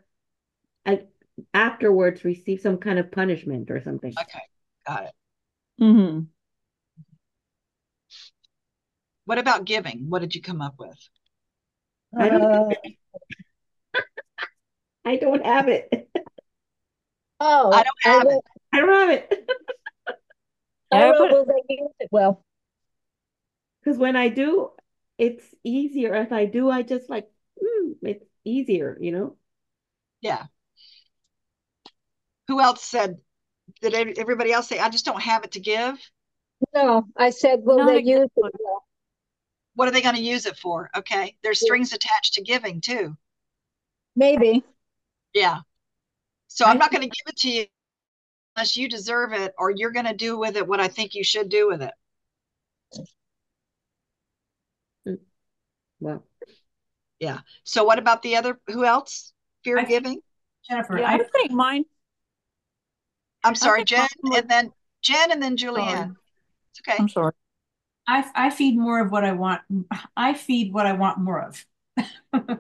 [0.86, 1.08] like
[1.54, 4.14] afterwards receive some kind of punishment or something.
[4.20, 4.42] Okay,
[4.88, 5.12] got it.
[5.80, 6.22] hmm
[9.26, 10.06] What about giving?
[10.10, 10.98] What did you come up with?
[12.18, 12.70] I don't Uh,
[15.06, 16.10] I don't have it.
[17.40, 18.44] Oh, I don't have wrote- it.
[18.74, 19.50] I don't have it.
[20.92, 22.44] I wrote, but- will they it well?
[23.88, 24.72] Because when I do,
[25.18, 26.14] it's easier.
[26.14, 29.38] If I do, I just like, mm, it's easier, you know?
[30.20, 30.44] Yeah.
[32.50, 33.22] Who else said,
[33.80, 35.98] did everybody else say, I just don't have it to give?
[36.76, 38.54] No, I said, will Not they use it
[39.76, 40.90] What are they going to use it for?
[40.94, 41.38] Okay.
[41.42, 43.16] There's strings attached to giving too.
[44.18, 44.66] Maybe.
[45.34, 45.60] Yeah.
[46.50, 47.66] So I'm not going to give it to you
[48.58, 51.24] unless you deserve it or you're going to do with it what I think you
[51.24, 51.94] should do with it.
[56.00, 56.24] Well,
[57.20, 57.40] yeah.
[57.64, 59.34] So what about the other, who else?
[59.64, 60.22] Fear I giving?
[60.70, 61.86] Jennifer, Yeah, I I, think mine.
[63.44, 66.16] I'm sorry, Jen, mine would- and then Jen and then Julianne.
[66.72, 66.98] It's okay.
[67.00, 67.34] I'm sorry.
[68.08, 69.62] I, I feed more of what I want.
[70.16, 71.66] I feed what I want more of.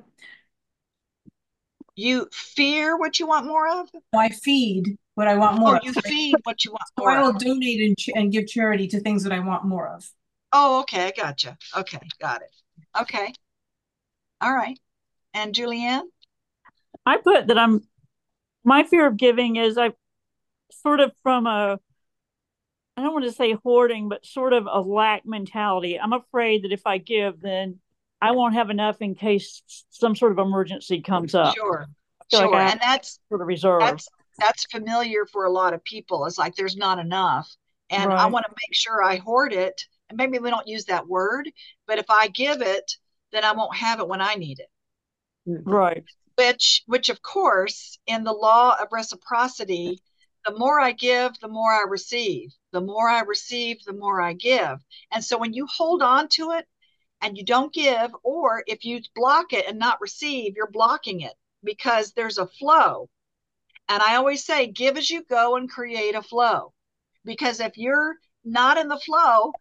[1.95, 3.89] You fear what you want more of?
[4.13, 5.83] I feed what I want more Or of.
[5.83, 7.39] you feed what you want So more I will of?
[7.39, 10.07] donate and, ch- and give charity to things that I want more of.
[10.53, 11.57] Oh, okay, I gotcha.
[11.75, 12.51] Okay, got it.
[12.99, 13.33] Okay.
[14.41, 14.79] All right.
[15.33, 16.03] And Julianne?
[17.05, 17.81] I put that I'm
[18.63, 19.91] my fear of giving is I
[20.71, 21.79] sort of from a
[22.97, 25.99] I don't want to say hoarding, but sort of a lack mentality.
[25.99, 27.79] I'm afraid that if I give, then
[28.19, 29.61] I won't have enough in case
[29.91, 31.55] some sort of emergency comes up.
[31.55, 31.85] Sure,
[32.31, 32.55] feel like sure.
[32.59, 33.81] And that's For the reserve.
[33.81, 34.07] that's
[34.39, 36.25] that's familiar for a lot of people.
[36.25, 37.49] It's like there's not enough.
[37.89, 39.81] And I want to make sure I hoard it.
[40.09, 41.49] And maybe we don't use that word,
[41.85, 42.93] but if I give it,
[43.31, 44.69] then I won't have it when I need it.
[45.47, 45.69] Mm-hmm.
[45.69, 46.03] right.
[46.35, 50.01] Which which of course in the law of reciprocity,
[50.45, 52.53] the more I give, the more I receive.
[52.71, 54.79] The more I receive, the more I give.
[55.11, 56.67] And so when you hold on to it
[57.21, 61.33] and you don't give, or if you block it and not receive, you're blocking it
[61.63, 63.09] because there's a flow.
[63.89, 66.73] And I always say, give as you go and create a flow.
[67.25, 68.15] Because if you're
[68.45, 69.53] not in the flow,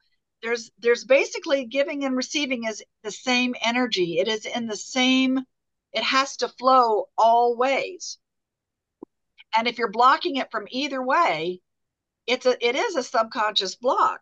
[0.42, 4.18] there's there's basically giving and receiving is the same energy.
[4.18, 5.40] It is in the same,
[5.92, 8.18] it has to flow all ways.
[9.56, 11.60] And if you're blocking it from either way,
[12.26, 14.20] it's a it is a subconscious block.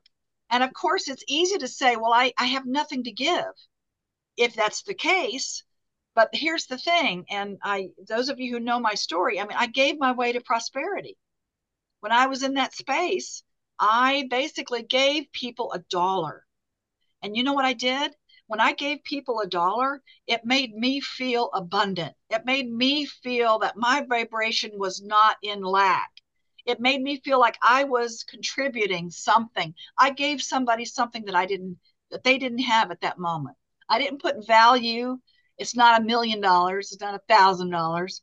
[0.51, 3.53] And of course, it's easy to say, well, I, I have nothing to give
[4.37, 5.65] if that's the case.
[6.15, 9.57] But here's the thing, and I those of you who know my story, I mean,
[9.59, 11.19] I gave my way to prosperity.
[12.01, 13.44] When I was in that space,
[13.79, 16.47] I basically gave people a dollar.
[17.23, 18.15] And you know what I did?
[18.47, 22.15] When I gave people a dollar, it made me feel abundant.
[22.31, 26.11] It made me feel that my vibration was not in lack.
[26.67, 29.75] It made me feel like I was contributing something.
[29.99, 31.79] I gave somebody something that I didn't
[32.11, 33.57] that they didn't have at that moment.
[33.89, 35.19] I didn't put value.
[35.59, 38.23] It's not a million dollars, it's not a thousand dollars,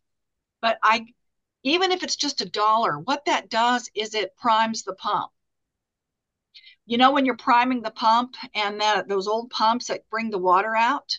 [0.61, 1.05] but I
[1.63, 5.31] even if it's just a dollar, what that does is it primes the pump.
[6.91, 10.37] You know, when you're priming the pump and that those old pumps that bring the
[10.37, 11.17] water out,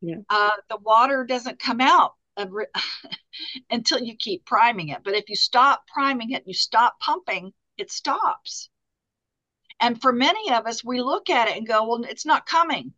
[0.00, 0.18] Yeah.
[0.30, 2.14] uh, the water doesn't come out
[3.70, 5.02] until you keep priming it.
[5.02, 8.70] But if you stop priming it, you stop pumping, it stops.
[9.80, 12.94] And for many of us, we look at it and go, well, it's not coming.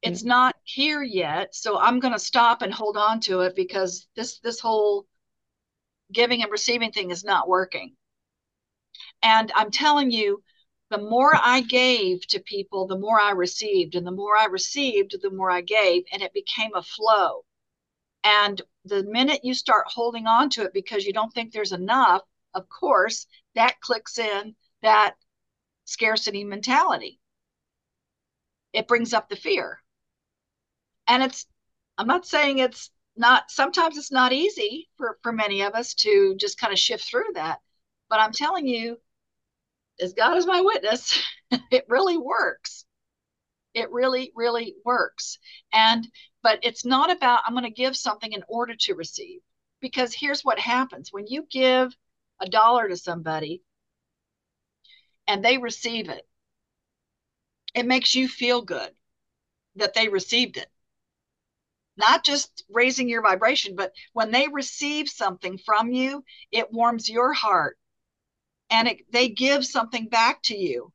[0.00, 1.56] It's not here yet.
[1.56, 5.08] So I'm going to stop and hold on to it because this this whole
[6.12, 7.96] giving and receiving thing is not working.
[9.22, 10.42] And I'm telling you,
[10.90, 13.94] the more I gave to people, the more I received.
[13.94, 16.04] And the more I received, the more I gave.
[16.12, 17.44] And it became a flow.
[18.22, 22.22] And the minute you start holding on to it because you don't think there's enough,
[22.54, 25.14] of course, that clicks in that
[25.84, 27.20] scarcity mentality.
[28.72, 29.82] It brings up the fear.
[31.06, 31.46] And it's,
[31.98, 36.34] I'm not saying it's not, sometimes it's not easy for, for many of us to
[36.38, 37.60] just kind of shift through that.
[38.08, 38.98] But I'm telling you,
[40.00, 41.22] as God is my witness,
[41.70, 42.84] it really works.
[43.74, 45.38] It really, really works.
[45.72, 46.06] And,
[46.42, 49.40] but it's not about, I'm going to give something in order to receive.
[49.80, 51.94] Because here's what happens when you give
[52.40, 53.62] a dollar to somebody
[55.26, 56.26] and they receive it,
[57.74, 58.90] it makes you feel good
[59.76, 60.68] that they received it.
[61.96, 67.32] Not just raising your vibration, but when they receive something from you, it warms your
[67.32, 67.76] heart
[68.70, 70.92] and it, they give something back to you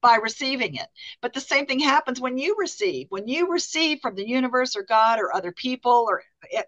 [0.00, 0.88] by receiving it.
[1.20, 3.06] But the same thing happens when you receive.
[3.10, 6.66] When you receive from the universe or God or other people, or it,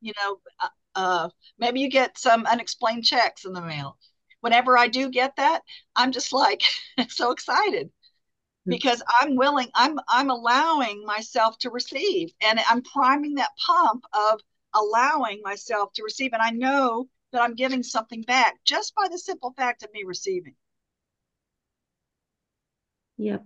[0.00, 1.28] you know, uh, uh,
[1.58, 3.98] maybe you get some unexplained checks in the mail.
[4.40, 5.62] Whenever I do get that,
[5.94, 6.62] I'm just like
[7.08, 7.90] so excited
[8.64, 8.70] hmm.
[8.70, 14.40] because I'm willing, I'm I'm allowing myself to receive, and I'm priming that pump of
[14.74, 19.18] allowing myself to receive, and I know that I'm giving something back just by the
[19.18, 20.54] simple fact of me receiving.
[23.16, 23.44] Yep.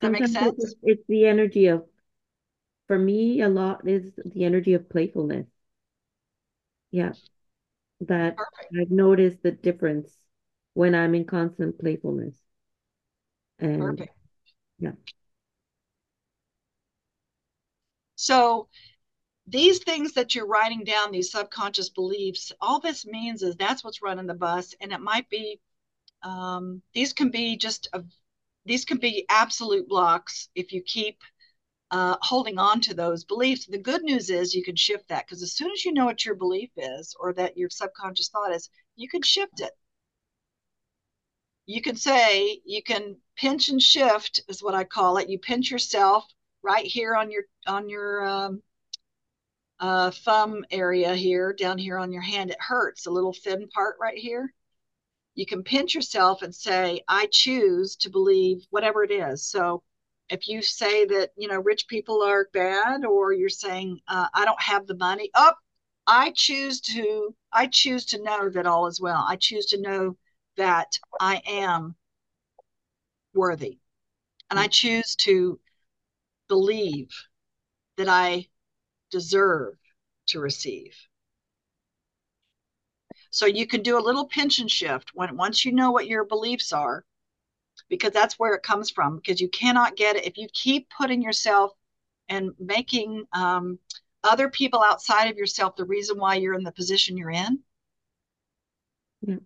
[0.00, 0.54] That makes sense?
[0.58, 1.84] It's, it's the energy of,
[2.86, 5.46] for me, a lot is the energy of playfulness.
[6.90, 7.12] Yeah.
[8.02, 8.74] That Perfect.
[8.80, 10.16] I've noticed the difference
[10.74, 12.34] when I'm in constant playfulness.
[13.58, 14.10] And Perfect.
[14.78, 14.92] yeah.
[18.16, 18.68] So
[19.46, 24.02] these things that you're writing down, these subconscious beliefs, all this means is that's what's
[24.02, 25.60] running the bus, and it might be
[26.22, 28.02] um, these can be just a,
[28.64, 31.18] these can be absolute blocks if you keep
[31.90, 33.66] uh, holding on to those beliefs.
[33.66, 36.24] The good news is you can shift that because as soon as you know what
[36.24, 39.72] your belief is or that your subconscious thought is, you can shift it.
[41.66, 45.28] You can say, you can pinch and shift is what I call it.
[45.28, 46.26] You pinch yourself
[46.62, 48.62] right here on your on your um,
[49.80, 52.50] uh, thumb area here, down here on your hand.
[52.50, 54.52] It hurts, a little thin part right here.
[55.34, 59.46] You can pinch yourself and say, I choose to believe whatever it is.
[59.48, 59.82] So
[60.28, 64.44] if you say that, you know, rich people are bad, or you're saying, uh, I
[64.44, 65.62] don't have the money, up, oh,
[66.06, 69.24] I choose to, I choose to know that all is well.
[69.26, 70.16] I choose to know
[70.56, 71.96] that I am
[73.34, 73.78] worthy.
[74.50, 75.58] And I choose to
[76.48, 77.08] believe
[77.96, 78.46] that I
[79.14, 79.74] deserve
[80.26, 80.96] to receive.
[83.30, 86.24] So you can do a little pinch and shift when once you know what your
[86.24, 87.04] beliefs are,
[87.88, 89.16] because that's where it comes from.
[89.16, 91.70] Because you cannot get it if you keep putting yourself
[92.28, 93.78] and making um,
[94.24, 97.60] other people outside of yourself the reason why you're in the position you're in.
[99.20, 99.36] Yeah.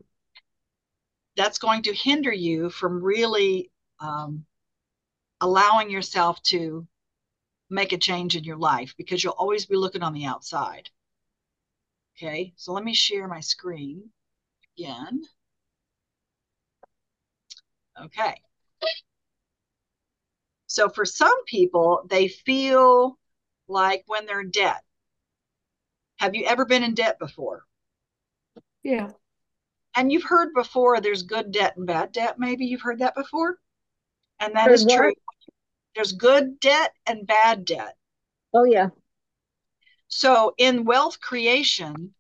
[1.36, 4.46] That's going to hinder you from really um,
[5.40, 6.86] allowing yourself to
[7.70, 10.88] make a change in your life because you'll always be looking on the outside.
[12.16, 14.10] Okay, so let me share my screen
[14.76, 15.22] again.
[18.00, 18.34] Okay.
[20.66, 23.18] So for some people, they feel
[23.68, 24.82] like when they're in debt.
[26.18, 27.64] Have you ever been in debt before?
[28.82, 29.10] Yeah.
[29.94, 32.38] And you've heard before there's good debt and bad debt.
[32.38, 33.58] Maybe you've heard that before.
[34.40, 34.96] And that is what?
[34.96, 35.12] true.
[35.98, 37.96] There's good debt and bad debt.
[38.54, 38.90] Oh, yeah.
[40.06, 42.14] So in wealth creation,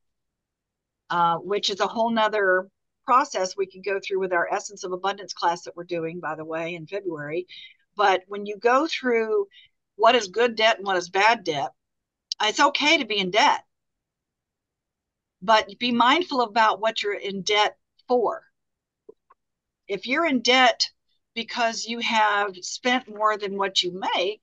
[1.10, 2.68] uh, which is a whole nother
[3.06, 6.34] process we can go through with our essence of abundance class that we're doing, by
[6.34, 7.46] the way, in February.
[7.94, 9.46] But when you go through
[9.94, 11.70] what is good debt and what is bad debt,
[12.42, 13.62] it's okay to be in debt.
[15.40, 17.76] But be mindful about what you're in debt
[18.08, 18.42] for.
[19.86, 20.90] If you're in debt
[21.38, 24.42] because you have spent more than what you make,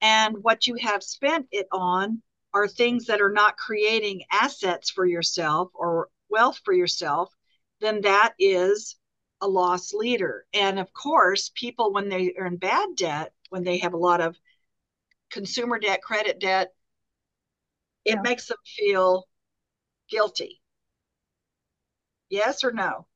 [0.00, 2.22] and what you have spent it on
[2.54, 7.34] are things that are not creating assets for yourself or wealth for yourself,
[7.80, 8.94] then that is
[9.40, 10.46] a lost leader.
[10.54, 14.20] And of course, people, when they are in bad debt, when they have a lot
[14.20, 14.36] of
[15.32, 16.72] consumer debt, credit debt,
[18.04, 18.22] it yeah.
[18.22, 19.26] makes them feel
[20.08, 20.62] guilty.
[22.30, 23.08] Yes or no?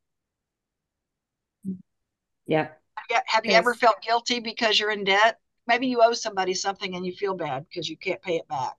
[2.47, 2.71] Yeah.
[3.11, 5.39] Have you, have you ever felt guilty because you're in debt?
[5.67, 8.75] Maybe you owe somebody something and you feel bad because you can't pay it back.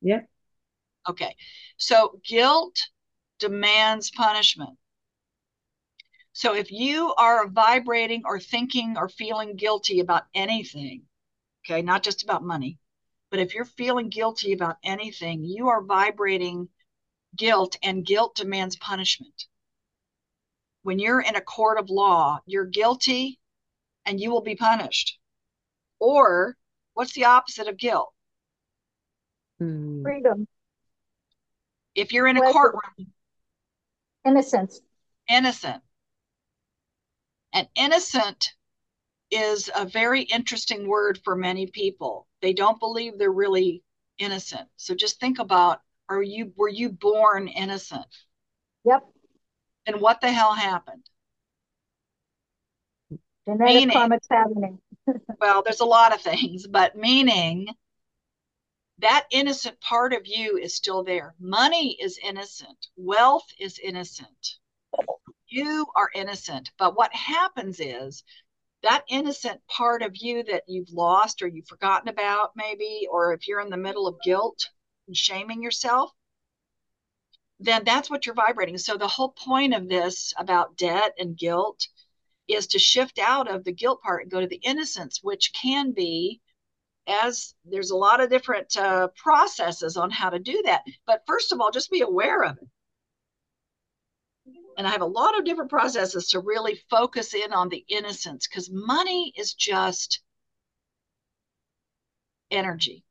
[0.00, 0.20] Yeah.
[1.08, 1.34] Okay.
[1.76, 2.76] So guilt
[3.38, 4.76] demands punishment.
[6.32, 11.02] So if you are vibrating or thinking or feeling guilty about anything,
[11.64, 12.78] okay, not just about money,
[13.30, 16.68] but if you're feeling guilty about anything, you are vibrating
[17.36, 19.46] guilt, and guilt demands punishment.
[20.82, 23.39] When you're in a court of law, you're guilty
[24.06, 25.18] and you will be punished.
[25.98, 26.56] Or
[26.94, 28.12] what's the opposite of guilt?
[29.58, 30.02] Hmm.
[30.02, 30.48] Freedom.
[31.94, 33.12] If you're in a courtroom,
[34.24, 34.80] innocence.
[35.28, 35.82] Innocent.
[37.52, 38.54] And innocent
[39.30, 42.26] is a very interesting word for many people.
[42.40, 43.82] They don't believe they're really
[44.18, 44.68] innocent.
[44.76, 48.06] So just think about are you were you born innocent?
[48.84, 49.04] Yep.
[49.86, 51.08] And what the hell happened?
[53.50, 54.78] Genetic meaning, happening.
[55.40, 57.66] well, there's a lot of things, but meaning
[58.98, 61.34] that innocent part of you is still there.
[61.40, 62.86] Money is innocent.
[62.96, 64.58] Wealth is innocent.
[65.48, 66.70] You are innocent.
[66.78, 68.22] But what happens is
[68.84, 73.48] that innocent part of you that you've lost or you've forgotten about, maybe, or if
[73.48, 74.68] you're in the middle of guilt
[75.08, 76.12] and shaming yourself,
[77.58, 78.78] then that's what you're vibrating.
[78.78, 81.88] So the whole point of this about debt and guilt
[82.54, 85.92] is to shift out of the guilt part and go to the innocence, which can
[85.92, 86.40] be
[87.06, 90.82] as there's a lot of different uh, processes on how to do that.
[91.06, 92.68] But first of all, just be aware of it.
[94.78, 98.46] And I have a lot of different processes to really focus in on the innocence
[98.46, 100.20] because money is just
[102.50, 103.04] energy.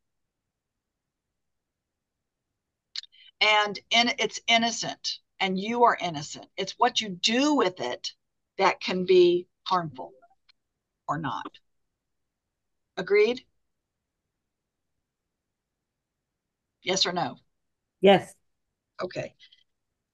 [3.42, 6.48] And in, it's innocent, and you are innocent.
[6.58, 8.14] It's what you do with it
[8.60, 10.14] that can be harmful
[11.08, 11.52] or not.
[12.98, 13.44] Agreed?
[16.84, 17.38] Yes or no?
[18.02, 18.36] Yes.
[19.02, 19.34] Okay.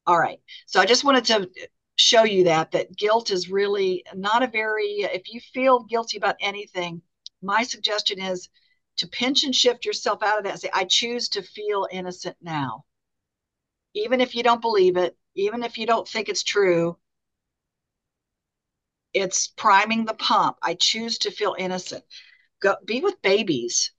[0.08, 0.40] All right.
[0.68, 1.50] So I just wanted to
[1.96, 6.36] show you that that guilt is really not a very if you feel guilty about
[6.40, 7.02] anything,
[7.42, 8.50] my suggestion is
[8.98, 12.38] to pinch and shift yourself out of that and say, I choose to feel innocent
[12.42, 12.86] now.
[13.96, 16.98] Even if you don't believe it, even if you don't think it's true,
[19.16, 20.58] it's priming the pump.
[20.62, 22.04] I choose to feel innocent.
[22.62, 23.92] Go be with babies.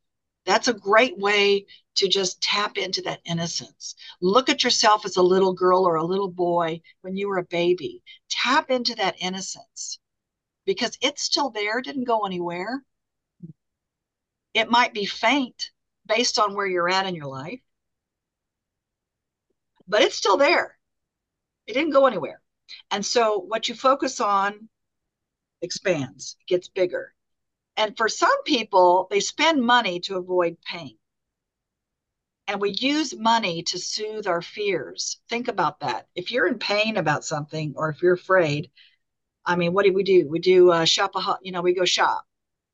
[0.44, 3.94] That's a great way to just tap into that innocence.
[4.20, 7.44] Look at yourself as a little girl or a little boy when you were a
[7.44, 8.02] baby.
[8.28, 9.98] Tap into that innocence
[10.66, 12.84] because it's still there, didn't go anywhere.
[14.52, 15.70] It might be faint
[16.04, 17.60] based on where you're at in your life,
[19.88, 20.78] but it's still there.
[21.66, 22.42] It didn't go anywhere.
[22.90, 24.68] And so what you focus on
[25.62, 27.14] expands, gets bigger.
[27.76, 30.96] And for some people, they spend money to avoid pain.
[32.48, 35.20] And we use money to soothe our fears.
[35.28, 36.07] Think about that.
[36.14, 38.70] If you're in pain about something or if you're afraid,
[39.44, 40.28] I mean, what do we do?
[40.28, 42.24] We do uh, shop a, you know, we go shop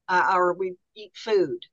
[0.08, 1.64] uh, or we eat food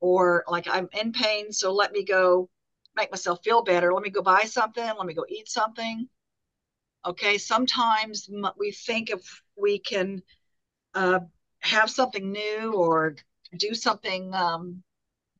[0.00, 2.48] or like I'm in pain, so let me go
[2.96, 3.92] make myself feel better.
[3.92, 4.84] Let me go buy something.
[4.84, 6.08] Let me go eat something.
[7.06, 7.38] Okay.
[7.38, 10.22] Sometimes we think if we can
[10.94, 11.20] uh,
[11.60, 13.16] have something new or
[13.56, 14.82] do something, um,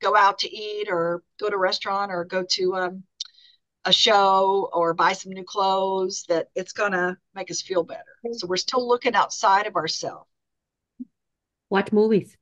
[0.01, 3.03] go out to eat or go to a restaurant or go to um,
[3.85, 8.03] a show or buy some new clothes, that it's going to make us feel better.
[8.33, 10.29] So we're still looking outside of ourselves.
[11.71, 12.37] Watch movies.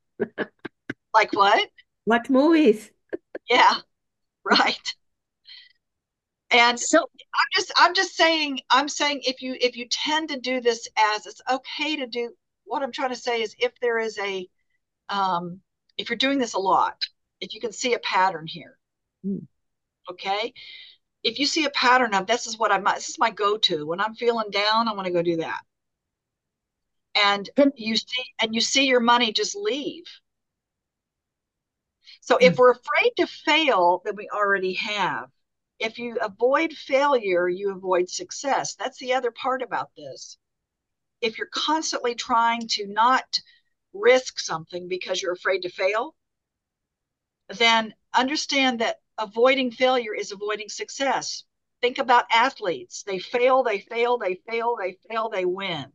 [1.15, 1.69] like what?
[2.07, 2.91] Watch movies.
[3.49, 3.75] yeah,
[4.45, 4.95] right.
[6.51, 10.41] And so I'm just I'm just saying I'm saying if you if you tend to
[10.41, 12.31] do this as it's okay to do
[12.69, 14.49] what I'm trying to say is if there is a,
[15.09, 15.61] um,
[15.97, 17.05] if you're doing this a lot,
[17.41, 18.79] if you can see a pattern here,
[19.25, 19.47] mm.
[20.11, 20.53] okay?
[21.25, 24.01] If you see a pattern of this is what I'm, this is my go-to when
[24.01, 25.61] I'm feeling down, I want to go do that.
[27.21, 30.05] And you see, and you see your money just leave.
[32.21, 32.43] So mm.
[32.43, 32.61] if hmm.
[32.61, 35.29] we're afraid to fail, then we already have.
[35.79, 38.75] If you avoid failure, you avoid success.
[38.75, 40.39] That's the other part about this
[41.21, 43.41] if you're constantly trying to not
[43.93, 46.15] risk something because you're afraid to fail,
[47.49, 51.45] then understand that avoiding failure is avoiding success.
[51.81, 53.03] Think about athletes.
[53.05, 55.93] They fail, they fail, they fail, they fail, they win.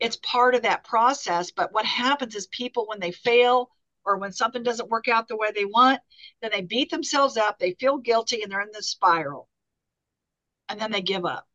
[0.00, 1.50] It's part of that process.
[1.50, 3.70] But what happens is people, when they fail
[4.04, 6.00] or when something doesn't work out the way they want,
[6.42, 9.48] then they beat themselves up, they feel guilty, and they're in this spiral.
[10.68, 11.46] And then they give up.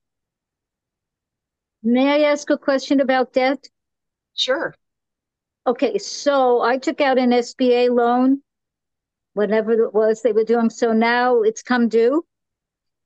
[1.83, 3.67] May I ask a question about debt?
[4.35, 4.73] Sure.
[5.65, 8.41] Okay, so I took out an SBA loan,
[9.33, 10.69] whatever it was they were doing.
[10.69, 12.25] So now it's come due.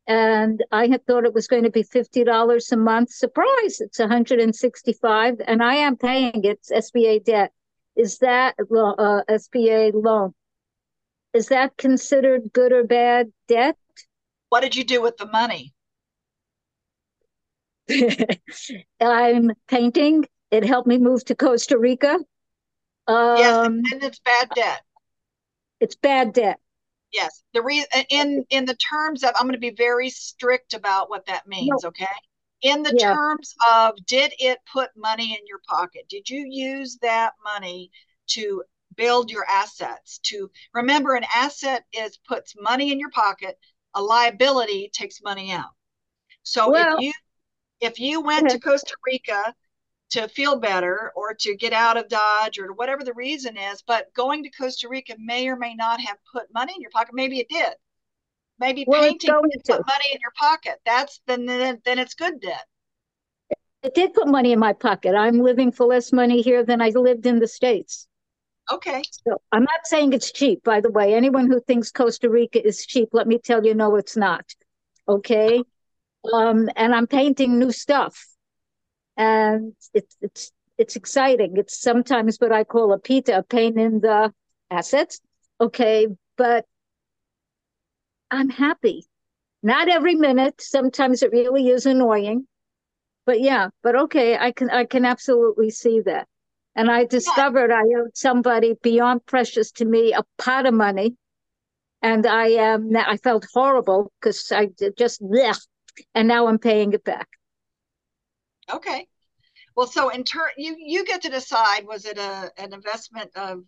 [0.07, 3.11] And I had thought it was going to be $50 a month.
[3.11, 6.59] Surprise, it's 165 and I am paying it.
[6.69, 7.51] It's SBA debt.
[7.95, 10.33] Is that uh, SBA loan?
[11.33, 13.77] Is that considered good or bad debt?
[14.49, 15.72] What did you do with the money?
[19.01, 20.25] I'm painting.
[20.51, 22.19] It helped me move to Costa Rica.
[23.07, 24.81] Um, yes, and it's bad debt.
[25.79, 26.59] It's bad debt.
[27.11, 31.09] Yes, the reason in in the terms of I'm going to be very strict about
[31.09, 31.83] what that means.
[31.83, 31.89] No.
[31.89, 32.07] Okay,
[32.61, 33.13] in the yeah.
[33.13, 36.05] terms of did it put money in your pocket?
[36.09, 37.91] Did you use that money
[38.27, 38.63] to
[38.95, 40.19] build your assets?
[40.23, 43.59] To remember, an asset is puts money in your pocket.
[43.95, 45.71] A liability takes money out.
[46.43, 47.13] So well, if you
[47.83, 49.53] if you went to Costa Rica
[50.11, 54.13] to feel better or to get out of Dodge or whatever the reason is, but
[54.13, 57.13] going to Costa Rica may or may not have put money in your pocket.
[57.13, 57.73] Maybe it did.
[58.59, 60.79] Maybe well, painting put money in your pocket.
[60.85, 62.65] That's then then, then it's good debt.
[63.81, 65.15] It did put money in my pocket.
[65.15, 68.07] I'm living for less money here than I lived in the States.
[68.71, 69.01] Okay.
[69.25, 71.13] So I'm not saying it's cheap, by the way.
[71.15, 74.45] Anyone who thinks Costa Rica is cheap, let me tell you, no, it's not.
[75.07, 75.61] Okay.
[76.31, 78.33] Um, and I'm painting new stuff
[79.17, 81.57] and it's it's it's exciting.
[81.57, 84.33] It's sometimes what I call a pita, a pain in the
[84.71, 85.21] assets.
[85.61, 86.65] Okay, but
[88.31, 89.05] I'm happy.
[89.61, 90.61] Not every minute.
[90.61, 92.47] Sometimes it really is annoying.
[93.25, 96.27] But yeah, but okay, I can I can absolutely see that.
[96.75, 97.81] And I discovered yeah.
[97.81, 101.15] I owed somebody beyond precious to me a pot of money.
[102.01, 105.57] And I am um, I felt horrible because I just bleh,
[106.15, 107.27] and now I'm paying it back.
[108.71, 109.07] Okay.
[109.75, 113.63] Well, so in turn, you you get to decide was it a an investment of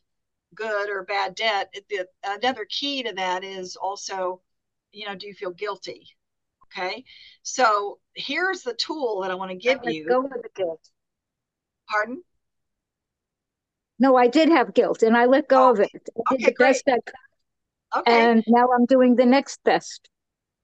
[0.54, 1.74] good or bad debt.
[1.90, 4.42] The, another key to that is also,
[4.92, 6.08] you know, do you feel guilty?
[6.66, 7.04] Okay.
[7.44, 10.08] So here's the tool that I want to give you.
[10.08, 10.82] Go with the guilt.
[11.90, 12.24] Pardon?
[14.00, 16.10] No, I did have guilt and I let go of it.
[16.30, 16.82] I okay, great.
[16.88, 17.02] Okay.
[18.06, 20.10] And now I'm doing the next best.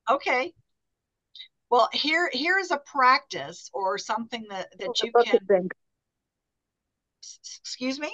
[0.10, 0.54] Okay.
[1.72, 5.70] Well, here here's a practice or something that that you can.
[7.62, 8.12] Excuse me.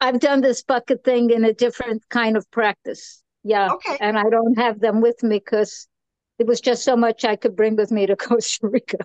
[0.00, 3.22] I've done this bucket thing in a different kind of practice.
[3.44, 3.74] Yeah.
[3.74, 3.98] Okay.
[4.00, 5.86] And I don't have them with me because
[6.38, 8.98] it was just so much I could bring with me to Costa Rica.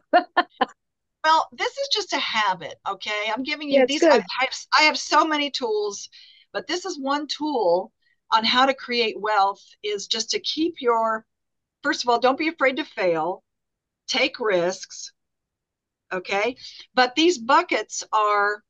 [1.23, 2.75] well, this is just a habit.
[2.89, 3.31] Okay.
[3.35, 4.03] I'm giving you yeah, these.
[4.03, 6.07] I, I, have, I have so many tools,
[6.53, 7.91] but this is one tool
[8.31, 11.25] on how to create wealth is just to keep your
[11.83, 13.43] first of all, don't be afraid to fail,
[14.07, 15.11] take risks.
[16.11, 16.55] Okay.
[16.93, 18.63] But these buckets are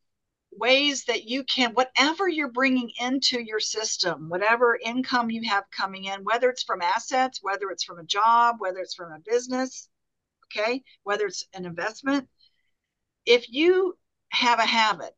[0.51, 6.05] ways that you can, whatever you're bringing into your system, whatever income you have coming
[6.05, 9.87] in, whether it's from assets, whether it's from a job, whether it's from a business,
[10.45, 12.27] okay, whether it's an investment,
[13.25, 13.97] if you
[14.29, 15.13] have a habit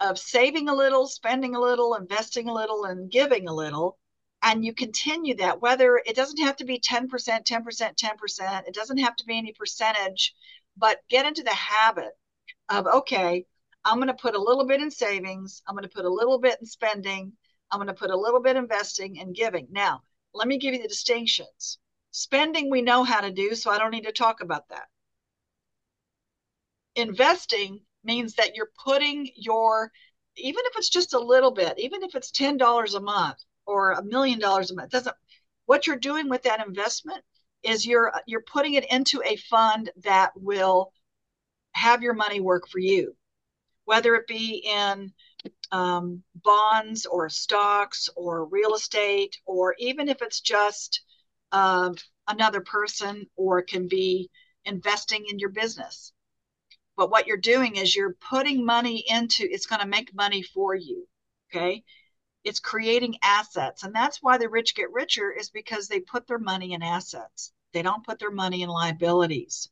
[0.00, 3.98] of saving a little, spending a little, investing a little, and giving a little,
[4.44, 8.98] and you continue that whether it doesn't have to be 10% 10% 10% it doesn't
[8.98, 10.34] have to be any percentage
[10.76, 12.12] but get into the habit
[12.68, 13.44] of okay
[13.84, 16.38] i'm going to put a little bit in savings i'm going to put a little
[16.38, 17.32] bit in spending
[17.70, 19.66] i'm going to put a little bit investing and giving.
[19.70, 21.78] Now let me give you the distinctions.
[22.10, 24.88] Spending we know how to do so i don't need to talk about that.
[26.96, 29.90] Investing means that you're putting your
[30.36, 34.04] even if it's just a little bit even if it's $10 a month or a
[34.04, 34.90] million dollars a month.
[34.90, 35.16] Doesn't
[35.66, 37.22] what you're doing with that investment
[37.62, 40.92] is you're you're putting it into a fund that will
[41.72, 43.16] have your money work for you.
[43.84, 45.12] Whether it be in
[45.72, 51.02] um, bonds or stocks or real estate or even if it's just
[51.52, 51.90] uh,
[52.28, 54.30] another person or it can be
[54.64, 56.12] investing in your business.
[56.96, 60.74] But what you're doing is you're putting money into it's going to make money for
[60.74, 61.06] you
[61.54, 61.82] okay
[62.44, 63.82] it's creating assets.
[63.82, 67.52] And that's why the rich get richer is because they put their money in assets.
[67.72, 69.68] They don't put their money in liabilities.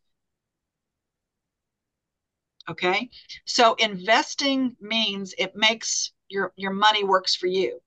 [2.68, 3.10] Okay.
[3.44, 7.80] So investing means it makes your, your money works for you.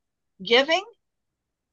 [0.44, 0.84] giving,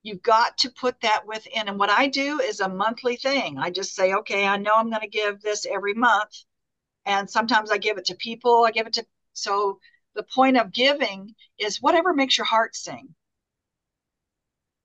[0.02, 1.68] you've got to put that within.
[1.68, 3.58] And what I do is a monthly thing.
[3.58, 6.44] I just say, okay, I know I'm going to give this every month.
[7.04, 9.80] And sometimes I give it to people, I give it to, so
[10.14, 13.14] the point of giving is whatever makes your heart sing.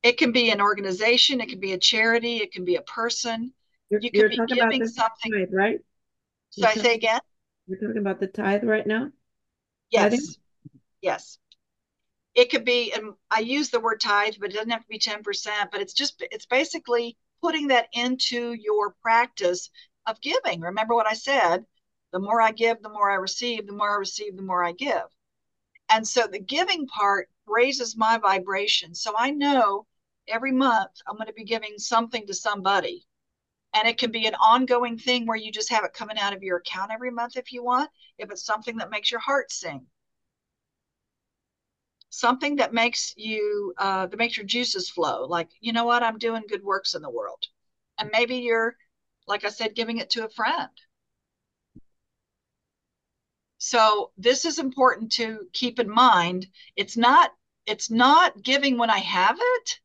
[0.03, 3.53] It can be an organization, it can be a charity, it can be a person.
[3.89, 5.32] You're, You could be giving something.
[5.32, 5.80] tithe, right?
[6.51, 7.19] So I say again,
[7.67, 9.11] You're talking about the tithe right now?
[9.95, 10.19] Tithing?
[10.19, 10.38] yes,
[11.01, 11.39] yes.
[12.36, 14.99] It could be, and I use the word tithe, but it doesn't have to be
[14.99, 19.69] 10%, but it's just, it's basically putting that into your practice
[20.05, 20.61] of giving.
[20.61, 21.65] Remember what I said?
[22.11, 24.71] The more I give, the more I receive, the more I receive, the more I
[24.71, 25.03] give.
[25.90, 28.94] And so the giving part raises my vibration.
[28.94, 29.88] So I know
[30.28, 33.06] every month I'm going to be giving something to somebody.
[33.74, 36.44] And it can be an ongoing thing where you just have it coming out of
[36.44, 39.86] your account every month if you want, if it's something that makes your heart sing.
[42.10, 45.26] Something that makes you, uh, that makes your juices flow.
[45.26, 46.04] Like, you know what?
[46.04, 47.44] I'm doing good works in the world.
[48.00, 48.76] And maybe you're,
[49.28, 50.70] like I said, giving it to a friend.
[53.58, 56.47] So this is important to keep in mind.
[56.76, 57.32] It's not
[57.66, 59.80] it's not giving when I have it.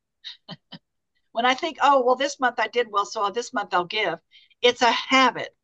[1.33, 4.19] when I think, oh, well, this month I did well, so this month I'll give.
[4.61, 5.57] It's a habit.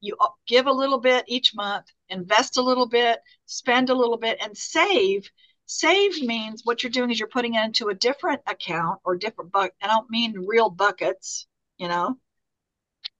[0.00, 4.16] You uh, give a little bit each month, invest a little bit, spend a little
[4.18, 5.30] bit, and save.
[5.66, 9.52] Save means what you're doing is you're putting it into a different account or different
[9.52, 9.74] bucket.
[9.80, 11.46] I don't mean real buckets,
[11.78, 12.18] you know,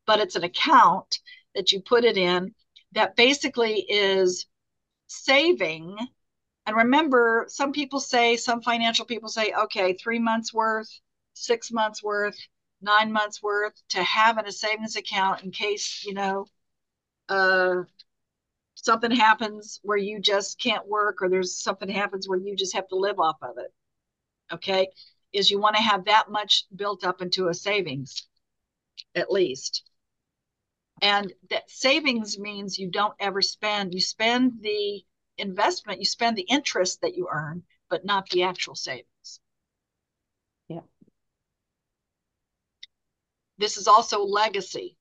[0.07, 1.20] but it's an account
[1.55, 2.55] that you put it in
[2.95, 4.47] that basically is
[5.07, 5.97] saving.
[6.66, 10.88] And remember, some people say, some financial people say, okay, three months worth,
[11.34, 12.38] six months worth,
[12.80, 16.47] nine months worth to have in a savings account in case, you know,
[17.28, 17.82] uh,
[18.74, 22.88] something happens where you just can't work or there's something happens where you just have
[22.88, 23.72] to live off of it.
[24.53, 24.88] Okay.
[25.32, 28.26] Is you want to have that much built up into a savings
[29.14, 29.82] at least.
[31.03, 35.05] And that savings means you don't ever spend, you spend the
[35.38, 39.40] investment, you spend the interest that you earn, but not the actual savings.
[40.68, 40.80] Yeah.
[43.59, 44.97] This is also legacy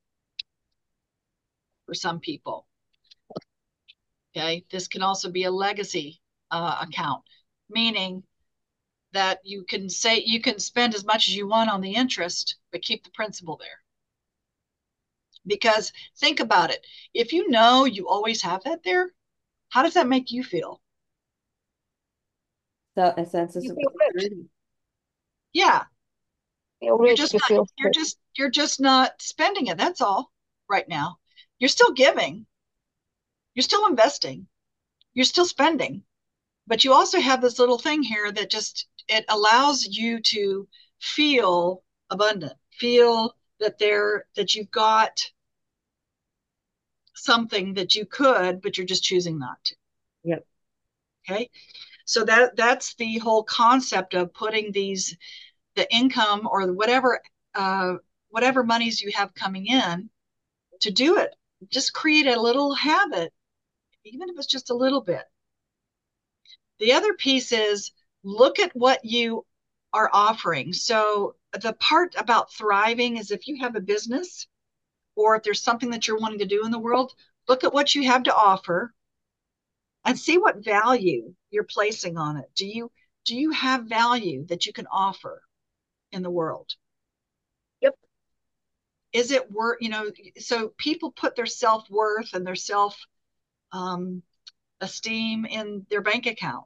[1.86, 2.68] for some people.
[4.36, 7.24] Okay, this can also be a legacy uh, account,
[7.70, 8.24] meaning
[9.12, 12.58] that you can say you can spend as much as you want on the interest,
[12.72, 13.83] but keep the principal there.
[15.48, 16.86] Because think about it.
[17.14, 19.14] If you know you always have that there,
[19.70, 20.82] how does that make you feel?
[22.96, 24.30] So a sense of You feel rich.
[24.30, 24.50] security.
[25.54, 25.86] Yeah,
[26.80, 27.98] Feel you're just you not feel you're rich.
[28.04, 29.78] just you're just not spending it.
[29.78, 30.32] That's all
[30.68, 31.20] right now.
[31.60, 32.46] You're still giving.
[33.56, 34.48] You're still investing.
[35.14, 36.06] You're still spending.
[36.68, 40.68] But you also have this little thing here that just it allows you to
[41.00, 45.32] feel abundant, feel that there that you've got
[47.16, 49.76] something that you could, but you're just choosing not to.
[50.24, 50.46] Yep.
[51.30, 51.50] Okay.
[52.06, 55.16] So that that's the whole concept of putting these
[55.76, 57.22] the income or whatever
[57.56, 57.96] uh,
[58.30, 60.10] whatever monies you have coming in
[60.82, 61.36] to do it.
[61.70, 63.32] Just create a little habit,
[64.04, 65.24] even if it's just a little bit.
[66.80, 67.92] The other piece is
[68.24, 69.46] look at what you
[69.94, 70.74] are offering.
[70.74, 74.48] So the part about thriving is if you have a business
[75.16, 77.14] or if there's something that you're wanting to do in the world,
[77.48, 78.94] look at what you have to offer
[80.06, 82.50] and see what value you're placing on it.
[82.56, 82.92] Do you
[83.26, 85.42] do you have value that you can offer
[86.12, 86.76] in the world?
[87.82, 87.96] Yep.
[89.14, 92.98] Is it worth, you know, so people put their self-worth and their self
[93.72, 94.24] um,
[94.82, 96.66] esteem in their bank account.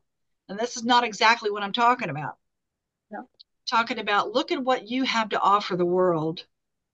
[0.50, 2.38] And this is not exactly what I'm talking about.
[3.68, 6.46] Talking about look at what you have to offer the world,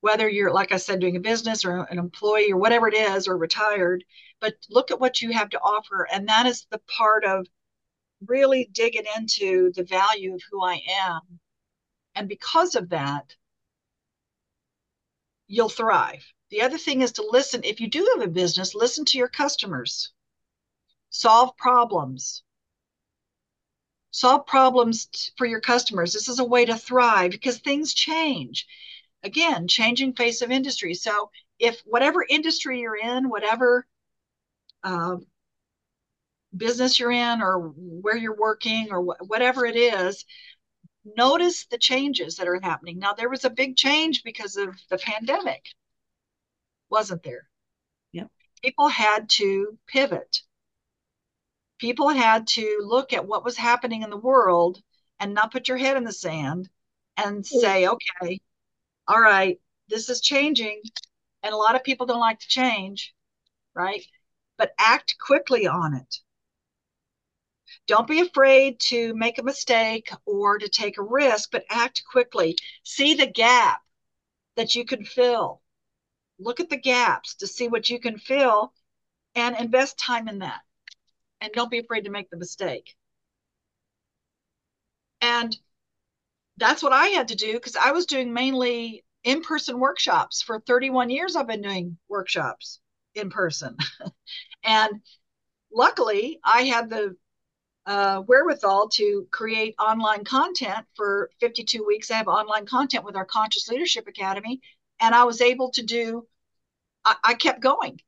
[0.02, 3.28] whether you're, like I said, doing a business or an employee or whatever it is,
[3.28, 4.04] or retired,
[4.40, 6.08] but look at what you have to offer.
[6.12, 7.48] And that is the part of
[8.26, 11.40] really digging into the value of who I am.
[12.16, 13.36] And because of that,
[15.48, 16.26] you'll thrive.
[16.50, 17.62] The other thing is to listen.
[17.64, 20.12] If you do have a business, listen to your customers,
[21.10, 22.44] solve problems.
[24.14, 26.14] Solve problems for your customers.
[26.14, 28.68] This is a way to thrive because things change.
[29.24, 30.94] Again, changing face of industry.
[30.94, 33.88] So, if whatever industry you're in, whatever
[34.84, 35.16] uh,
[36.56, 40.26] business you're in, or where you're working, or wh- whatever it is,
[41.18, 43.00] notice the changes that are happening.
[43.00, 45.66] Now, there was a big change because of the pandemic,
[46.92, 47.50] wasn't there?
[48.12, 48.30] Yep.
[48.62, 50.44] People had to pivot.
[51.84, 54.82] People had to look at what was happening in the world
[55.20, 56.70] and not put your head in the sand
[57.18, 58.40] and say, okay,
[59.06, 59.60] all right,
[59.90, 60.82] this is changing.
[61.44, 63.14] And a lot of people don't like to change,
[63.76, 64.02] right?
[64.58, 66.20] But act quickly on it.
[67.86, 72.58] Don't be afraid to make a mistake or to take a risk, but act quickly.
[72.84, 73.82] See the gap
[74.56, 75.62] that you can fill.
[76.40, 78.72] Look at the gaps to see what you can fill
[79.36, 80.62] and invest time in that.
[81.44, 82.96] And don't be afraid to make the mistake.
[85.20, 85.56] And
[86.56, 90.42] that's what I had to do because I was doing mainly in person workshops.
[90.42, 92.80] For 31 years, I've been doing workshops
[93.14, 93.76] in person.
[94.64, 95.02] and
[95.70, 97.18] luckily, I had the
[97.86, 102.10] uh, wherewithal to create online content for 52 weeks.
[102.10, 104.62] I have online content with our Conscious Leadership Academy,
[105.02, 106.26] and I was able to do,
[107.04, 108.00] I, I kept going.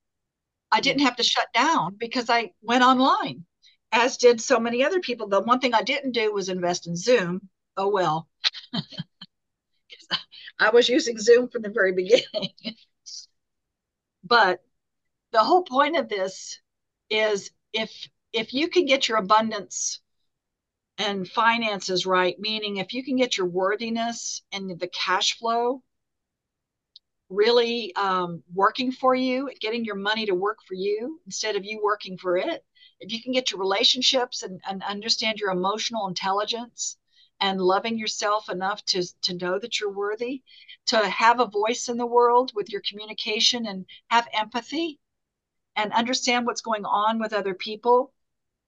[0.71, 3.45] I didn't have to shut down because I went online,
[3.91, 5.27] as did so many other people.
[5.27, 7.49] The one thing I didn't do was invest in Zoom.
[7.77, 8.27] Oh, well.
[10.59, 12.51] I was using Zoom from the very beginning.
[14.23, 14.61] but
[15.31, 16.59] the whole point of this
[17.09, 17.91] is if
[18.33, 20.01] if you can get your abundance
[20.97, 25.83] and finances right, meaning if you can get your worthiness and the cash flow
[27.29, 31.81] really um, working for you, getting your money to work for you instead of you
[31.83, 32.63] working for it,
[32.99, 36.97] if you can get your relationships and, and understand your emotional intelligence
[37.41, 40.41] and loving yourself enough to, to know that you're worthy,
[40.87, 44.99] to have a voice in the world with your communication and have empathy
[45.75, 48.13] and understand what's going on with other people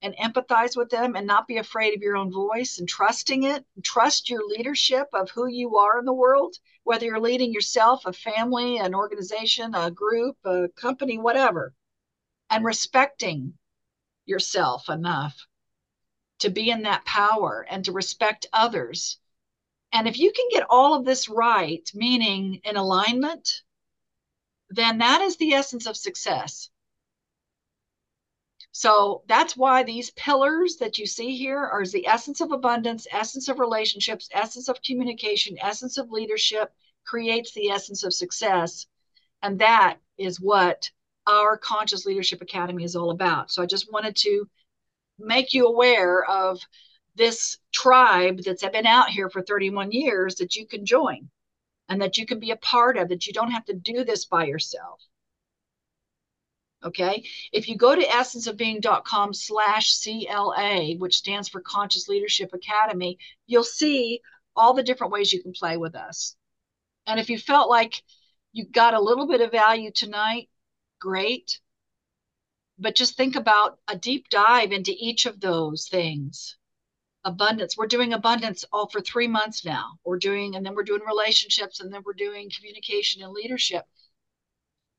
[0.02, 3.64] and empathize with them and not be afraid of your own voice and trusting it.
[3.82, 8.12] Trust your leadership of who you are in the world, whether you're leading yourself, a
[8.12, 11.74] family, an organization, a group, a company, whatever,
[12.50, 13.54] and respecting
[14.24, 15.46] yourself enough
[16.38, 19.18] to be in that power and to respect others.
[19.92, 23.62] And if you can get all of this right, meaning in alignment,
[24.70, 26.70] then that is the essence of success.
[28.78, 33.48] So that's why these pillars that you see here are the essence of abundance, essence
[33.48, 36.72] of relationships, essence of communication, essence of leadership
[37.04, 38.86] creates the essence of success.
[39.42, 40.92] And that is what
[41.26, 43.50] our Conscious Leadership Academy is all about.
[43.50, 44.48] So I just wanted to
[45.18, 46.60] make you aware of
[47.16, 51.28] this tribe that's been out here for 31 years that you can join
[51.88, 54.24] and that you can be a part of, that you don't have to do this
[54.24, 55.00] by yourself.
[56.84, 57.24] Okay.
[57.52, 64.20] If you go to essenceofbeing.com slash CLA, which stands for Conscious Leadership Academy, you'll see
[64.54, 66.36] all the different ways you can play with us.
[67.06, 68.02] And if you felt like
[68.52, 70.48] you got a little bit of value tonight,
[71.00, 71.60] great.
[72.78, 76.56] But just think about a deep dive into each of those things.
[77.24, 77.76] Abundance.
[77.76, 79.98] We're doing abundance all for three months now.
[80.04, 83.84] We're doing, and then we're doing relationships, and then we're doing communication and leadership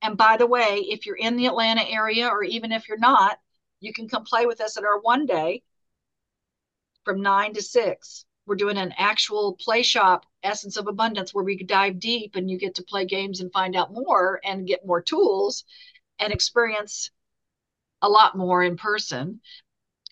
[0.02, 3.40] and by the way, if you're in the Atlanta area, or even if you're not,
[3.80, 5.64] you can come play with us at our one day
[7.04, 8.26] from nine to six.
[8.46, 12.58] We're doing an actual play shop, Essence of Abundance, where we dive deep and you
[12.58, 15.66] get to play games and find out more and get more tools
[16.18, 17.12] and experience
[18.02, 19.42] a lot more in person.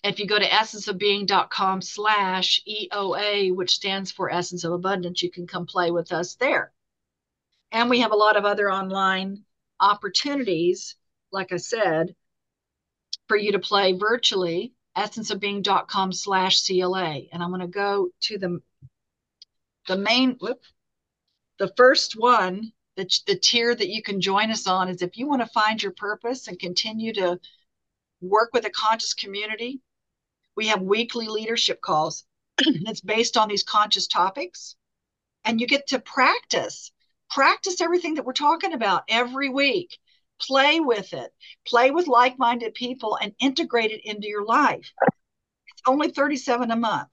[0.03, 5.47] If you go to essenceofbeing.com slash EOA, which stands for Essence of Abundance, you can
[5.47, 6.71] come play with us there.
[7.71, 9.43] And we have a lot of other online
[9.79, 10.95] opportunities,
[11.31, 12.15] like I said,
[13.27, 17.21] for you to play virtually, essenceofbeing.com slash CLA.
[17.31, 18.61] And I'm going to go to the,
[19.87, 20.61] the main, whoop,
[21.59, 25.27] the first one, the, the tier that you can join us on is if you
[25.27, 27.39] want to find your purpose and continue to
[28.21, 29.81] work with a conscious community,
[30.55, 32.25] we have weekly leadership calls.
[32.57, 34.75] it's based on these conscious topics.
[35.45, 36.91] And you get to practice
[37.29, 39.97] practice everything that we're talking about every week.
[40.39, 41.33] Play with it,
[41.65, 44.91] play with like minded people, and integrate it into your life.
[45.01, 47.09] It's only 37 a month.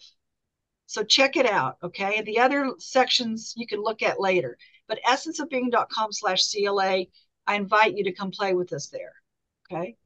[0.86, 1.78] So check it out.
[1.82, 2.20] Okay.
[2.22, 4.58] The other sections you can look at later.
[4.86, 7.06] But essenceofbeing.com slash CLA,
[7.46, 9.14] I invite you to come play with us there.
[9.72, 9.96] Okay.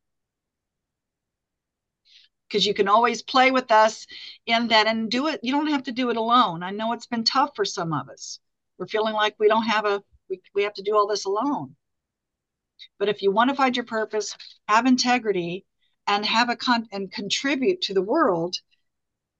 [2.46, 4.06] Because you can always play with us
[4.46, 5.40] in that and do it.
[5.42, 6.62] You don't have to do it alone.
[6.62, 8.38] I know it's been tough for some of us
[8.78, 11.74] we're feeling like we don't have a we, we have to do all this alone.
[12.98, 14.36] But if you want to find your purpose
[14.68, 15.64] have integrity
[16.06, 18.56] and have a con and contribute to the world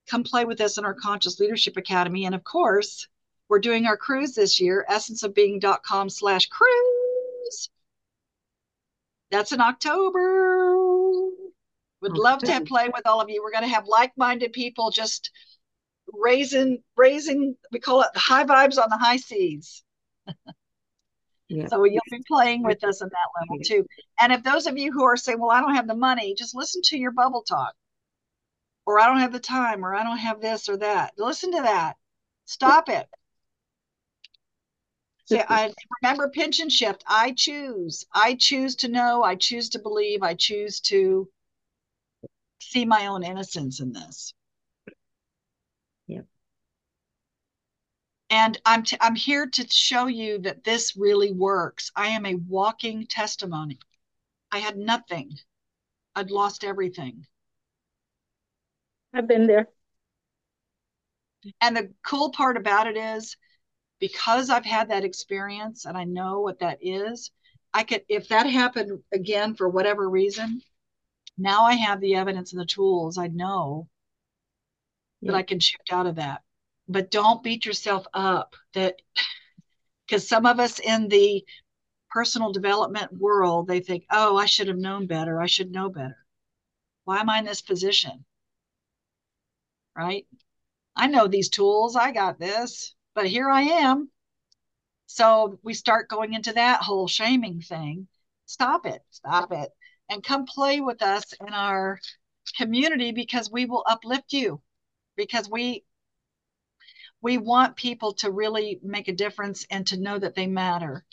[0.07, 2.25] come play with us in our conscious leadership academy.
[2.25, 3.07] And of course
[3.47, 7.69] we're doing our cruise this year essenceofbeing.com slash cruise.
[9.31, 11.29] That's in october.
[12.01, 13.43] Would love to play with all of you.
[13.43, 15.31] We're going to have like-minded people just
[16.13, 19.83] raising raising we call it the high vibes on the high seas.
[21.51, 21.65] Yeah.
[21.65, 23.83] So you'll be playing with us on that level too.
[24.21, 26.55] And if those of you who are saying, well, I don't have the money, just
[26.55, 27.73] listen to your bubble talk.
[28.85, 31.13] Or I don't have the time, or I don't have this or that.
[31.17, 31.95] Listen to that.
[32.45, 33.07] Stop it.
[35.25, 37.03] Say, I remember pinch and shift.
[37.07, 38.05] I choose.
[38.13, 39.23] I choose to know.
[39.23, 40.21] I choose to believe.
[40.21, 41.27] I choose to
[42.59, 44.33] see my own innocence in this.
[46.07, 46.25] Yep.
[48.29, 51.91] And I'm t- I'm here to show you that this really works.
[51.95, 53.79] I am a walking testimony.
[54.51, 55.39] I had nothing.
[56.15, 57.25] I'd lost everything.
[59.13, 59.69] I've been there.
[61.61, 63.35] And the cool part about it is
[63.99, 67.31] because I've had that experience and I know what that is,
[67.73, 70.61] I could if that happened again for whatever reason,
[71.37, 73.17] now I have the evidence and the tools.
[73.17, 73.87] I know
[75.21, 76.41] that I can shift out of that.
[76.89, 78.95] But don't beat yourself up that
[80.07, 81.45] because some of us in the
[82.09, 85.39] personal development world, they think, oh, I should have known better.
[85.39, 86.17] I should know better.
[87.03, 88.25] Why am I in this position?
[89.95, 90.25] Right?
[90.95, 91.95] I know these tools.
[91.95, 94.09] I got this, but here I am.
[95.05, 98.07] So we start going into that whole shaming thing.
[98.47, 99.03] Stop it.
[99.11, 99.69] Stop it.
[100.09, 101.99] And come play with us in our
[102.57, 104.61] community because we will uplift you
[105.15, 105.83] because we
[107.21, 111.05] we want people to really make a difference and to know that they matter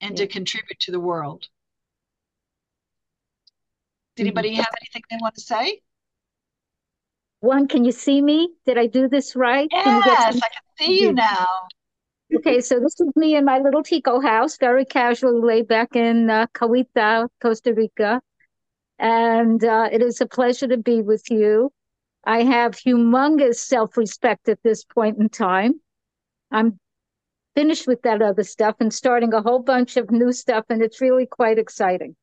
[0.00, 1.48] and to contribute to the world.
[4.16, 4.26] Did Mhm.
[4.26, 5.80] anybody have anything they want to say?
[7.40, 8.50] One, can you see me?
[8.66, 9.70] Did I do this right?
[9.70, 11.46] Can you get Yes, I can see you now.
[12.36, 16.30] Okay, so this is me in my little Tico house, very casually laid back in
[16.30, 18.20] uh, Cahuita, Costa Rica.
[18.98, 21.72] And uh, it is a pleasure to be with you.
[22.24, 25.80] I have humongous self respect at this point in time.
[26.50, 26.78] I'm
[27.54, 31.00] finished with that other stuff and starting a whole bunch of new stuff, and it's
[31.00, 32.16] really quite exciting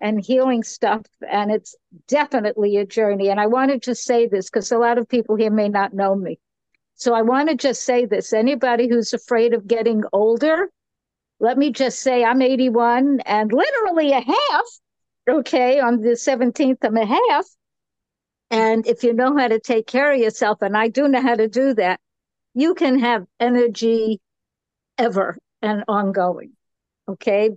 [0.00, 1.02] and healing stuff.
[1.30, 1.76] And it's
[2.08, 3.30] definitely a journey.
[3.30, 5.94] And I want to just say this because a lot of people here may not
[5.94, 6.38] know me.
[6.94, 10.70] So I want to just say this anybody who's afraid of getting older,
[11.40, 14.64] let me just say I'm 81 and literally a half.
[15.28, 17.46] Okay, on the 17th, I'm a half.
[18.52, 21.34] And if you know how to take care of yourself, and I do know how
[21.34, 21.98] to do that,
[22.52, 24.20] you can have energy
[24.98, 26.52] ever and ongoing.
[27.08, 27.52] Okay,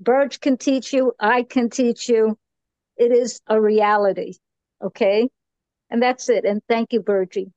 [0.00, 2.36] Burge can teach you, I can teach you.
[2.96, 4.34] It is a reality.
[4.82, 5.28] Okay,
[5.88, 6.44] and that's it.
[6.44, 7.52] And thank you, Burgie.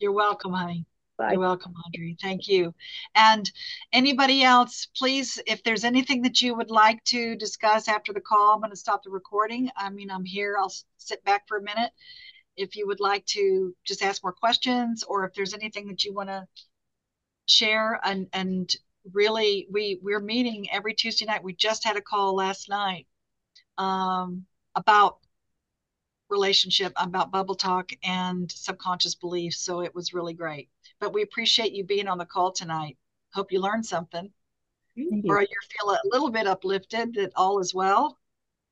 [0.00, 0.86] You're welcome, honey.
[1.18, 1.32] Bye.
[1.32, 2.16] You're welcome, Audrey.
[2.20, 2.74] Thank you.
[3.14, 3.50] And
[3.92, 8.52] anybody else, please, if there's anything that you would like to discuss after the call,
[8.52, 9.70] I'm going to stop the recording.
[9.76, 10.56] I mean, I'm here.
[10.58, 11.90] I'll sit back for a minute.
[12.56, 16.12] If you would like to just ask more questions, or if there's anything that you
[16.12, 16.46] want to
[17.48, 18.74] share, and and
[19.12, 21.44] really, we we're meeting every Tuesday night.
[21.44, 23.06] We just had a call last night
[23.78, 25.18] um, about
[26.28, 29.60] relationship about bubble talk and subconscious beliefs.
[29.60, 30.68] So it was really great.
[31.00, 32.96] But we appreciate you being on the call tonight.
[33.34, 34.30] Hope you learned something
[34.96, 35.48] Thank or you.
[35.48, 38.18] you feel a little bit uplifted that all is well.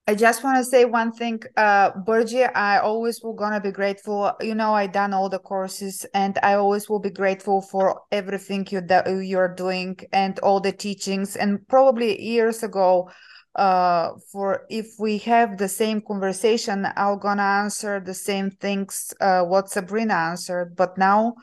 [0.07, 4.33] I just want to say one thing, uh, Burgie, I always will gonna be grateful.
[4.43, 8.67] You know, I done all the courses and I always will be grateful for everything
[8.71, 11.37] you that you're doing and all the teachings.
[11.37, 13.11] And probably years ago,
[13.55, 19.45] uh, for if we have the same conversation, I'm gonna answer the same things, uh,
[19.45, 20.77] what Sabrina answered.
[20.77, 21.35] But now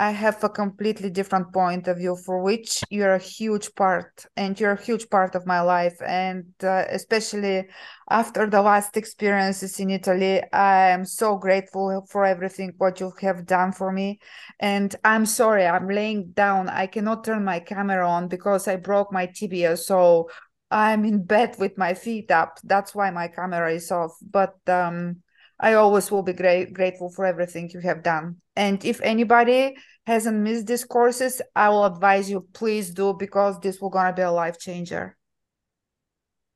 [0.00, 4.58] I have a completely different point of view for which you're a huge part and
[4.58, 6.00] you're a huge part of my life.
[6.06, 7.66] And uh, especially
[8.08, 13.44] after the last experiences in Italy, I am so grateful for everything what you have
[13.44, 14.20] done for me.
[14.60, 16.68] And I'm sorry, I'm laying down.
[16.68, 19.76] I cannot turn my camera on because I broke my tibia.
[19.76, 20.30] So
[20.70, 22.58] I'm in bed with my feet up.
[22.62, 24.12] That's why my camera is off.
[24.22, 25.22] But um,
[25.60, 28.36] I always will be great, grateful for everything you have done.
[28.54, 33.80] And if anybody hasn't missed these courses, I will advise you, please do because this
[33.80, 35.16] will gonna be a life changer.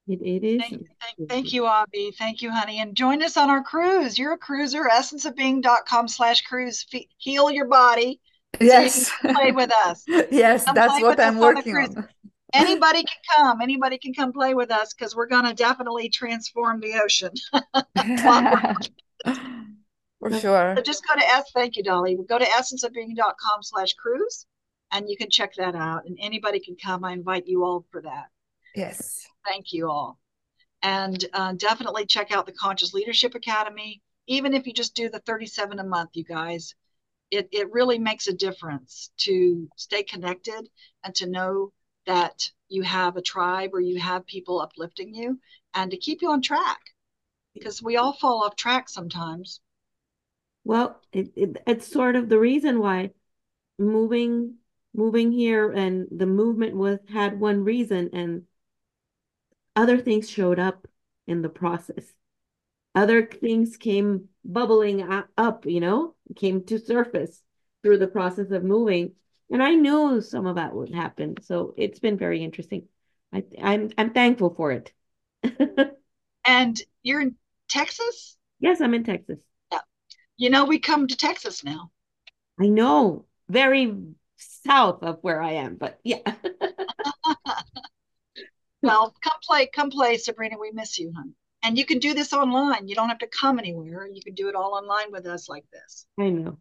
[0.09, 0.61] It, it is.
[0.61, 2.13] Thank, thank, thank you, Abby.
[2.19, 2.81] Thank you, honey.
[2.81, 4.19] And join us on our cruise.
[4.19, 6.85] You're a cruiser, essenceofbeing.com slash cruise.
[6.91, 8.21] Fe- heal your body.
[8.61, 9.11] Yes.
[9.21, 10.05] Play with us.
[10.31, 12.09] yes, Come that's what I'm us on working on.
[12.53, 13.61] Anybody can come.
[13.61, 17.33] Anybody can come play with us because we're going to definitely transform the ocean.
[20.23, 20.75] For sure.
[20.77, 21.51] So just go to S.
[21.53, 22.17] Thank you, Dolly.
[22.29, 24.47] Go to essenceofbeing.com slash cruise
[24.93, 26.07] and you can check that out.
[26.07, 27.05] And anybody can come.
[27.05, 28.27] I invite you all for that.
[28.77, 29.27] Yes.
[29.49, 30.19] Thank you all.
[30.83, 34.03] And uh, definitely check out the Conscious Leadership Academy.
[34.29, 36.75] even if you just do the 37 a month, you guys,
[37.31, 40.69] it, it really makes a difference to stay connected
[41.03, 41.73] and to know
[42.07, 45.39] that you have a tribe or you have people uplifting you
[45.75, 46.81] and to keep you on track
[47.55, 49.61] because we all fall off track sometimes.
[50.65, 53.11] Well, it, it it's sort of the reason why
[53.79, 54.57] moving
[54.95, 58.45] moving here and the movement was had one reason and
[59.75, 60.87] other things showed up
[61.27, 62.13] in the process.
[62.95, 65.03] Other things came bubbling
[65.39, 67.43] up, you know, came to surface
[67.83, 69.13] through the process of moving.
[69.53, 71.37] And I knew some of that would happen.
[71.43, 72.89] So it's been very interesting.
[73.35, 74.93] I, I'm I'm thankful for it.
[76.47, 77.37] and you're in
[77.69, 78.39] Texas?
[78.61, 79.39] Yes, I'm in Texas.
[79.71, 79.81] Yeah.
[80.39, 81.91] You know, we come to Texas now.
[82.59, 83.27] I know.
[83.51, 83.95] Very
[84.37, 86.21] south of where I am, but yeah.
[88.83, 90.57] well, come play, come play, Sabrina.
[90.59, 91.35] We miss you, hon.
[91.63, 92.89] And you can do this online.
[92.89, 94.09] You don't have to come anywhere.
[94.11, 96.07] You can do it all online with us like this.
[96.19, 96.57] I know.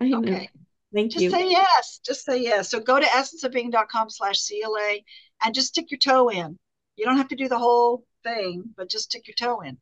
[0.00, 0.20] I know.
[0.20, 0.48] Okay.
[0.92, 1.30] Thank just you.
[1.30, 2.00] say yes.
[2.04, 2.70] Just say yes.
[2.70, 4.98] So go to essenceofbeing.com slash CLA
[5.44, 6.58] and just stick your toe in.
[6.96, 9.78] You don't have to do the whole thing, but just stick your toe in.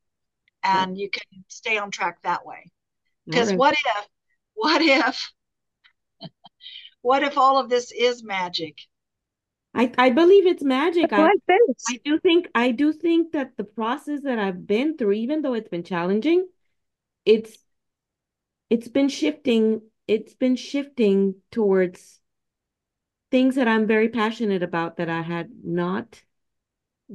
[0.63, 2.71] And you can stay on track that way.
[3.25, 3.59] Because right.
[3.59, 4.07] what if,
[4.55, 5.33] what if,
[7.03, 8.77] what if all of this is magic?
[9.77, 11.13] I, I believe it's magic.
[11.13, 15.43] I, I do think I do think that the process that I've been through, even
[15.43, 16.47] though it's been challenging,
[17.27, 17.59] it's
[18.71, 22.21] it's been shifting, it's been shifting towards
[23.31, 26.23] things that I'm very passionate about that I had not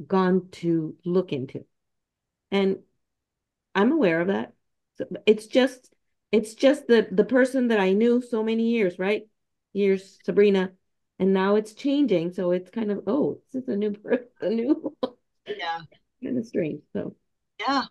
[0.06, 1.64] gone to look into.
[2.50, 2.78] And
[3.74, 4.52] I'm aware of that.
[4.98, 5.92] So it's just
[6.30, 9.26] it's just the the person that I knew so many years, right?
[9.72, 10.72] Years, Sabrina,
[11.18, 12.32] and now it's changing.
[12.32, 14.96] So it's kind of oh, this is a new person, a new
[15.46, 15.80] yeah,
[16.22, 16.82] kind of strange.
[16.92, 17.16] So
[17.60, 17.84] yeah,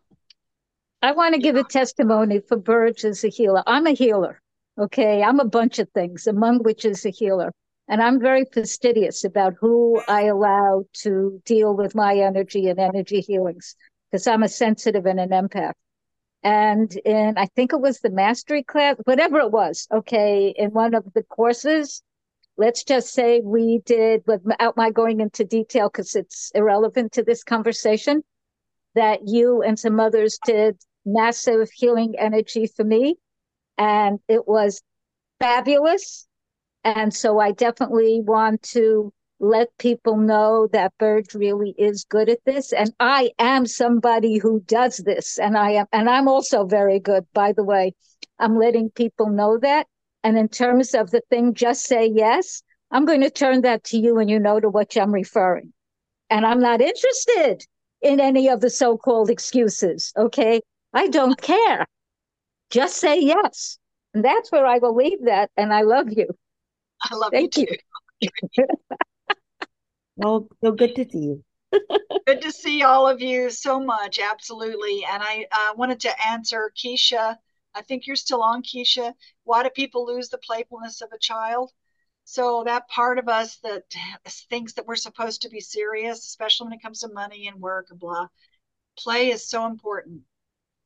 [1.01, 3.63] I want to give a testimony for Burge as a healer.
[3.65, 4.40] I'm a healer.
[4.77, 7.51] Okay, I'm a bunch of things, among which is a healer.
[7.87, 13.19] And I'm very fastidious about who I allow to deal with my energy and energy
[13.19, 13.75] healings
[14.09, 15.73] because I'm a sensitive and an empath.
[16.43, 20.95] And in, I think it was the mastery class, whatever it was, okay, in one
[20.95, 22.01] of the courses,
[22.57, 27.43] let's just say we did, without my going into detail because it's irrelevant to this
[27.43, 28.23] conversation,
[28.95, 33.17] that you and some others did massive healing energy for me.
[33.81, 34.79] And it was
[35.39, 36.27] fabulous.
[36.83, 42.45] And so I definitely want to let people know that Burge really is good at
[42.45, 42.73] this.
[42.73, 45.39] And I am somebody who does this.
[45.39, 47.93] And I am, and I'm also very good, by the way.
[48.37, 49.87] I'm letting people know that.
[50.23, 52.61] And in terms of the thing, just say yes.
[52.91, 55.73] I'm going to turn that to you and you know to what I'm referring.
[56.29, 57.65] And I'm not interested
[58.03, 60.13] in any of the so called excuses.
[60.15, 60.61] Okay.
[60.93, 61.87] I don't care.
[62.71, 63.77] Just say yes.
[64.13, 65.51] And that's where I will leave that.
[65.57, 66.27] And I love you.
[67.03, 67.67] I love Thank you.
[68.21, 68.29] you.
[70.15, 71.43] well, so good to see you.
[72.27, 74.19] good to see all of you so much.
[74.19, 75.05] Absolutely.
[75.09, 77.37] And I uh, wanted to answer Keisha.
[77.73, 79.13] I think you're still on, Keisha.
[79.43, 81.71] Why do people lose the playfulness of a child?
[82.23, 83.83] So that part of us that
[84.49, 87.87] thinks that we're supposed to be serious, especially when it comes to money and work
[87.89, 88.27] and blah,
[88.97, 90.21] play is so important.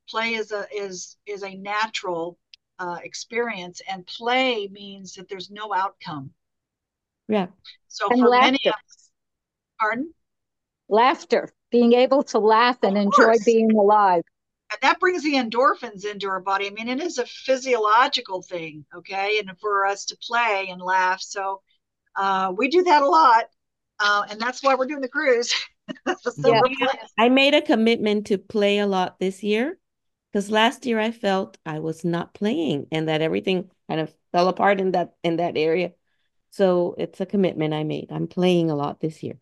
[0.09, 2.37] Play is a is is a natural
[2.79, 6.31] uh, experience, and play means that there's no outcome.
[7.27, 7.47] Yeah.
[7.87, 8.51] So and for laughter.
[8.51, 9.11] many of us,
[9.79, 10.13] pardon?
[10.87, 13.43] Laughter, being able to laugh and Of enjoy course.
[13.45, 14.23] being alive.
[14.71, 16.67] And that brings the endorphins into our body.
[16.67, 19.39] I mean, it is a physiological thing, okay?
[19.39, 21.21] And for us to play and laugh.
[21.21, 21.61] So
[22.15, 23.45] uh, we do that a lot.
[23.99, 25.53] Uh, and that's why we're doing the cruise.
[26.21, 26.61] so Yeah.
[27.17, 29.77] I made a commitment to play a lot this year
[30.35, 34.49] because last year I felt I was not playing and that everything kind of fell
[34.49, 35.93] apart in that in that area.
[36.51, 38.11] So it's a commitment I made.
[38.11, 39.37] I'm playing a lot this year.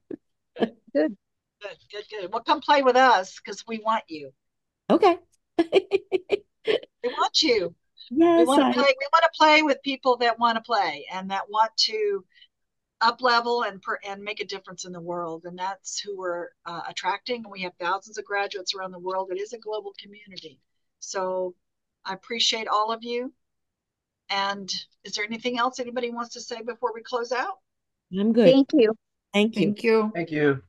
[0.60, 0.78] Good.
[0.94, 2.32] Good, good, good.
[2.32, 4.34] Well, come play with us because we want you.
[4.88, 5.18] Okay.
[5.58, 7.74] We want you.
[8.12, 10.62] Yes, we want I, to play we want to play with people that want to
[10.62, 12.24] play and that want to
[13.02, 16.50] up level and per, and make a difference in the world and that's who we're
[16.66, 20.60] uh, attracting we have thousands of graduates around the world it is a global community
[21.04, 21.54] so
[22.06, 23.32] i appreciate all of you
[24.30, 24.74] and
[25.04, 27.60] is there anything else anybody wants to say before we close out
[28.20, 28.46] I'm good.
[28.46, 28.94] Thank you.
[29.34, 29.62] Thank you.
[29.68, 30.12] Thank you.
[30.14, 30.62] Thank you.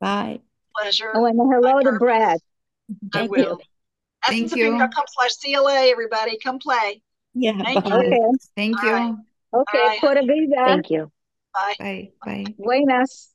[0.00, 0.40] Bye.
[0.76, 2.38] pleasure Oh, and hello to Brad.
[3.14, 3.60] i Thank will
[4.26, 4.76] Thank you.
[4.78, 7.02] com slash cla everybody come play
[7.34, 7.62] Yeah.
[7.62, 7.96] Thank you.
[7.96, 8.20] Okay.
[8.56, 9.06] Thank All right.
[9.08, 9.60] you.
[9.60, 9.78] Okay.
[9.78, 9.98] Bye.
[10.00, 10.64] Pura vida.
[10.66, 11.10] Thank you.
[11.54, 12.10] bye Bye.
[12.24, 12.54] Bye.
[12.58, 13.29] Buenas.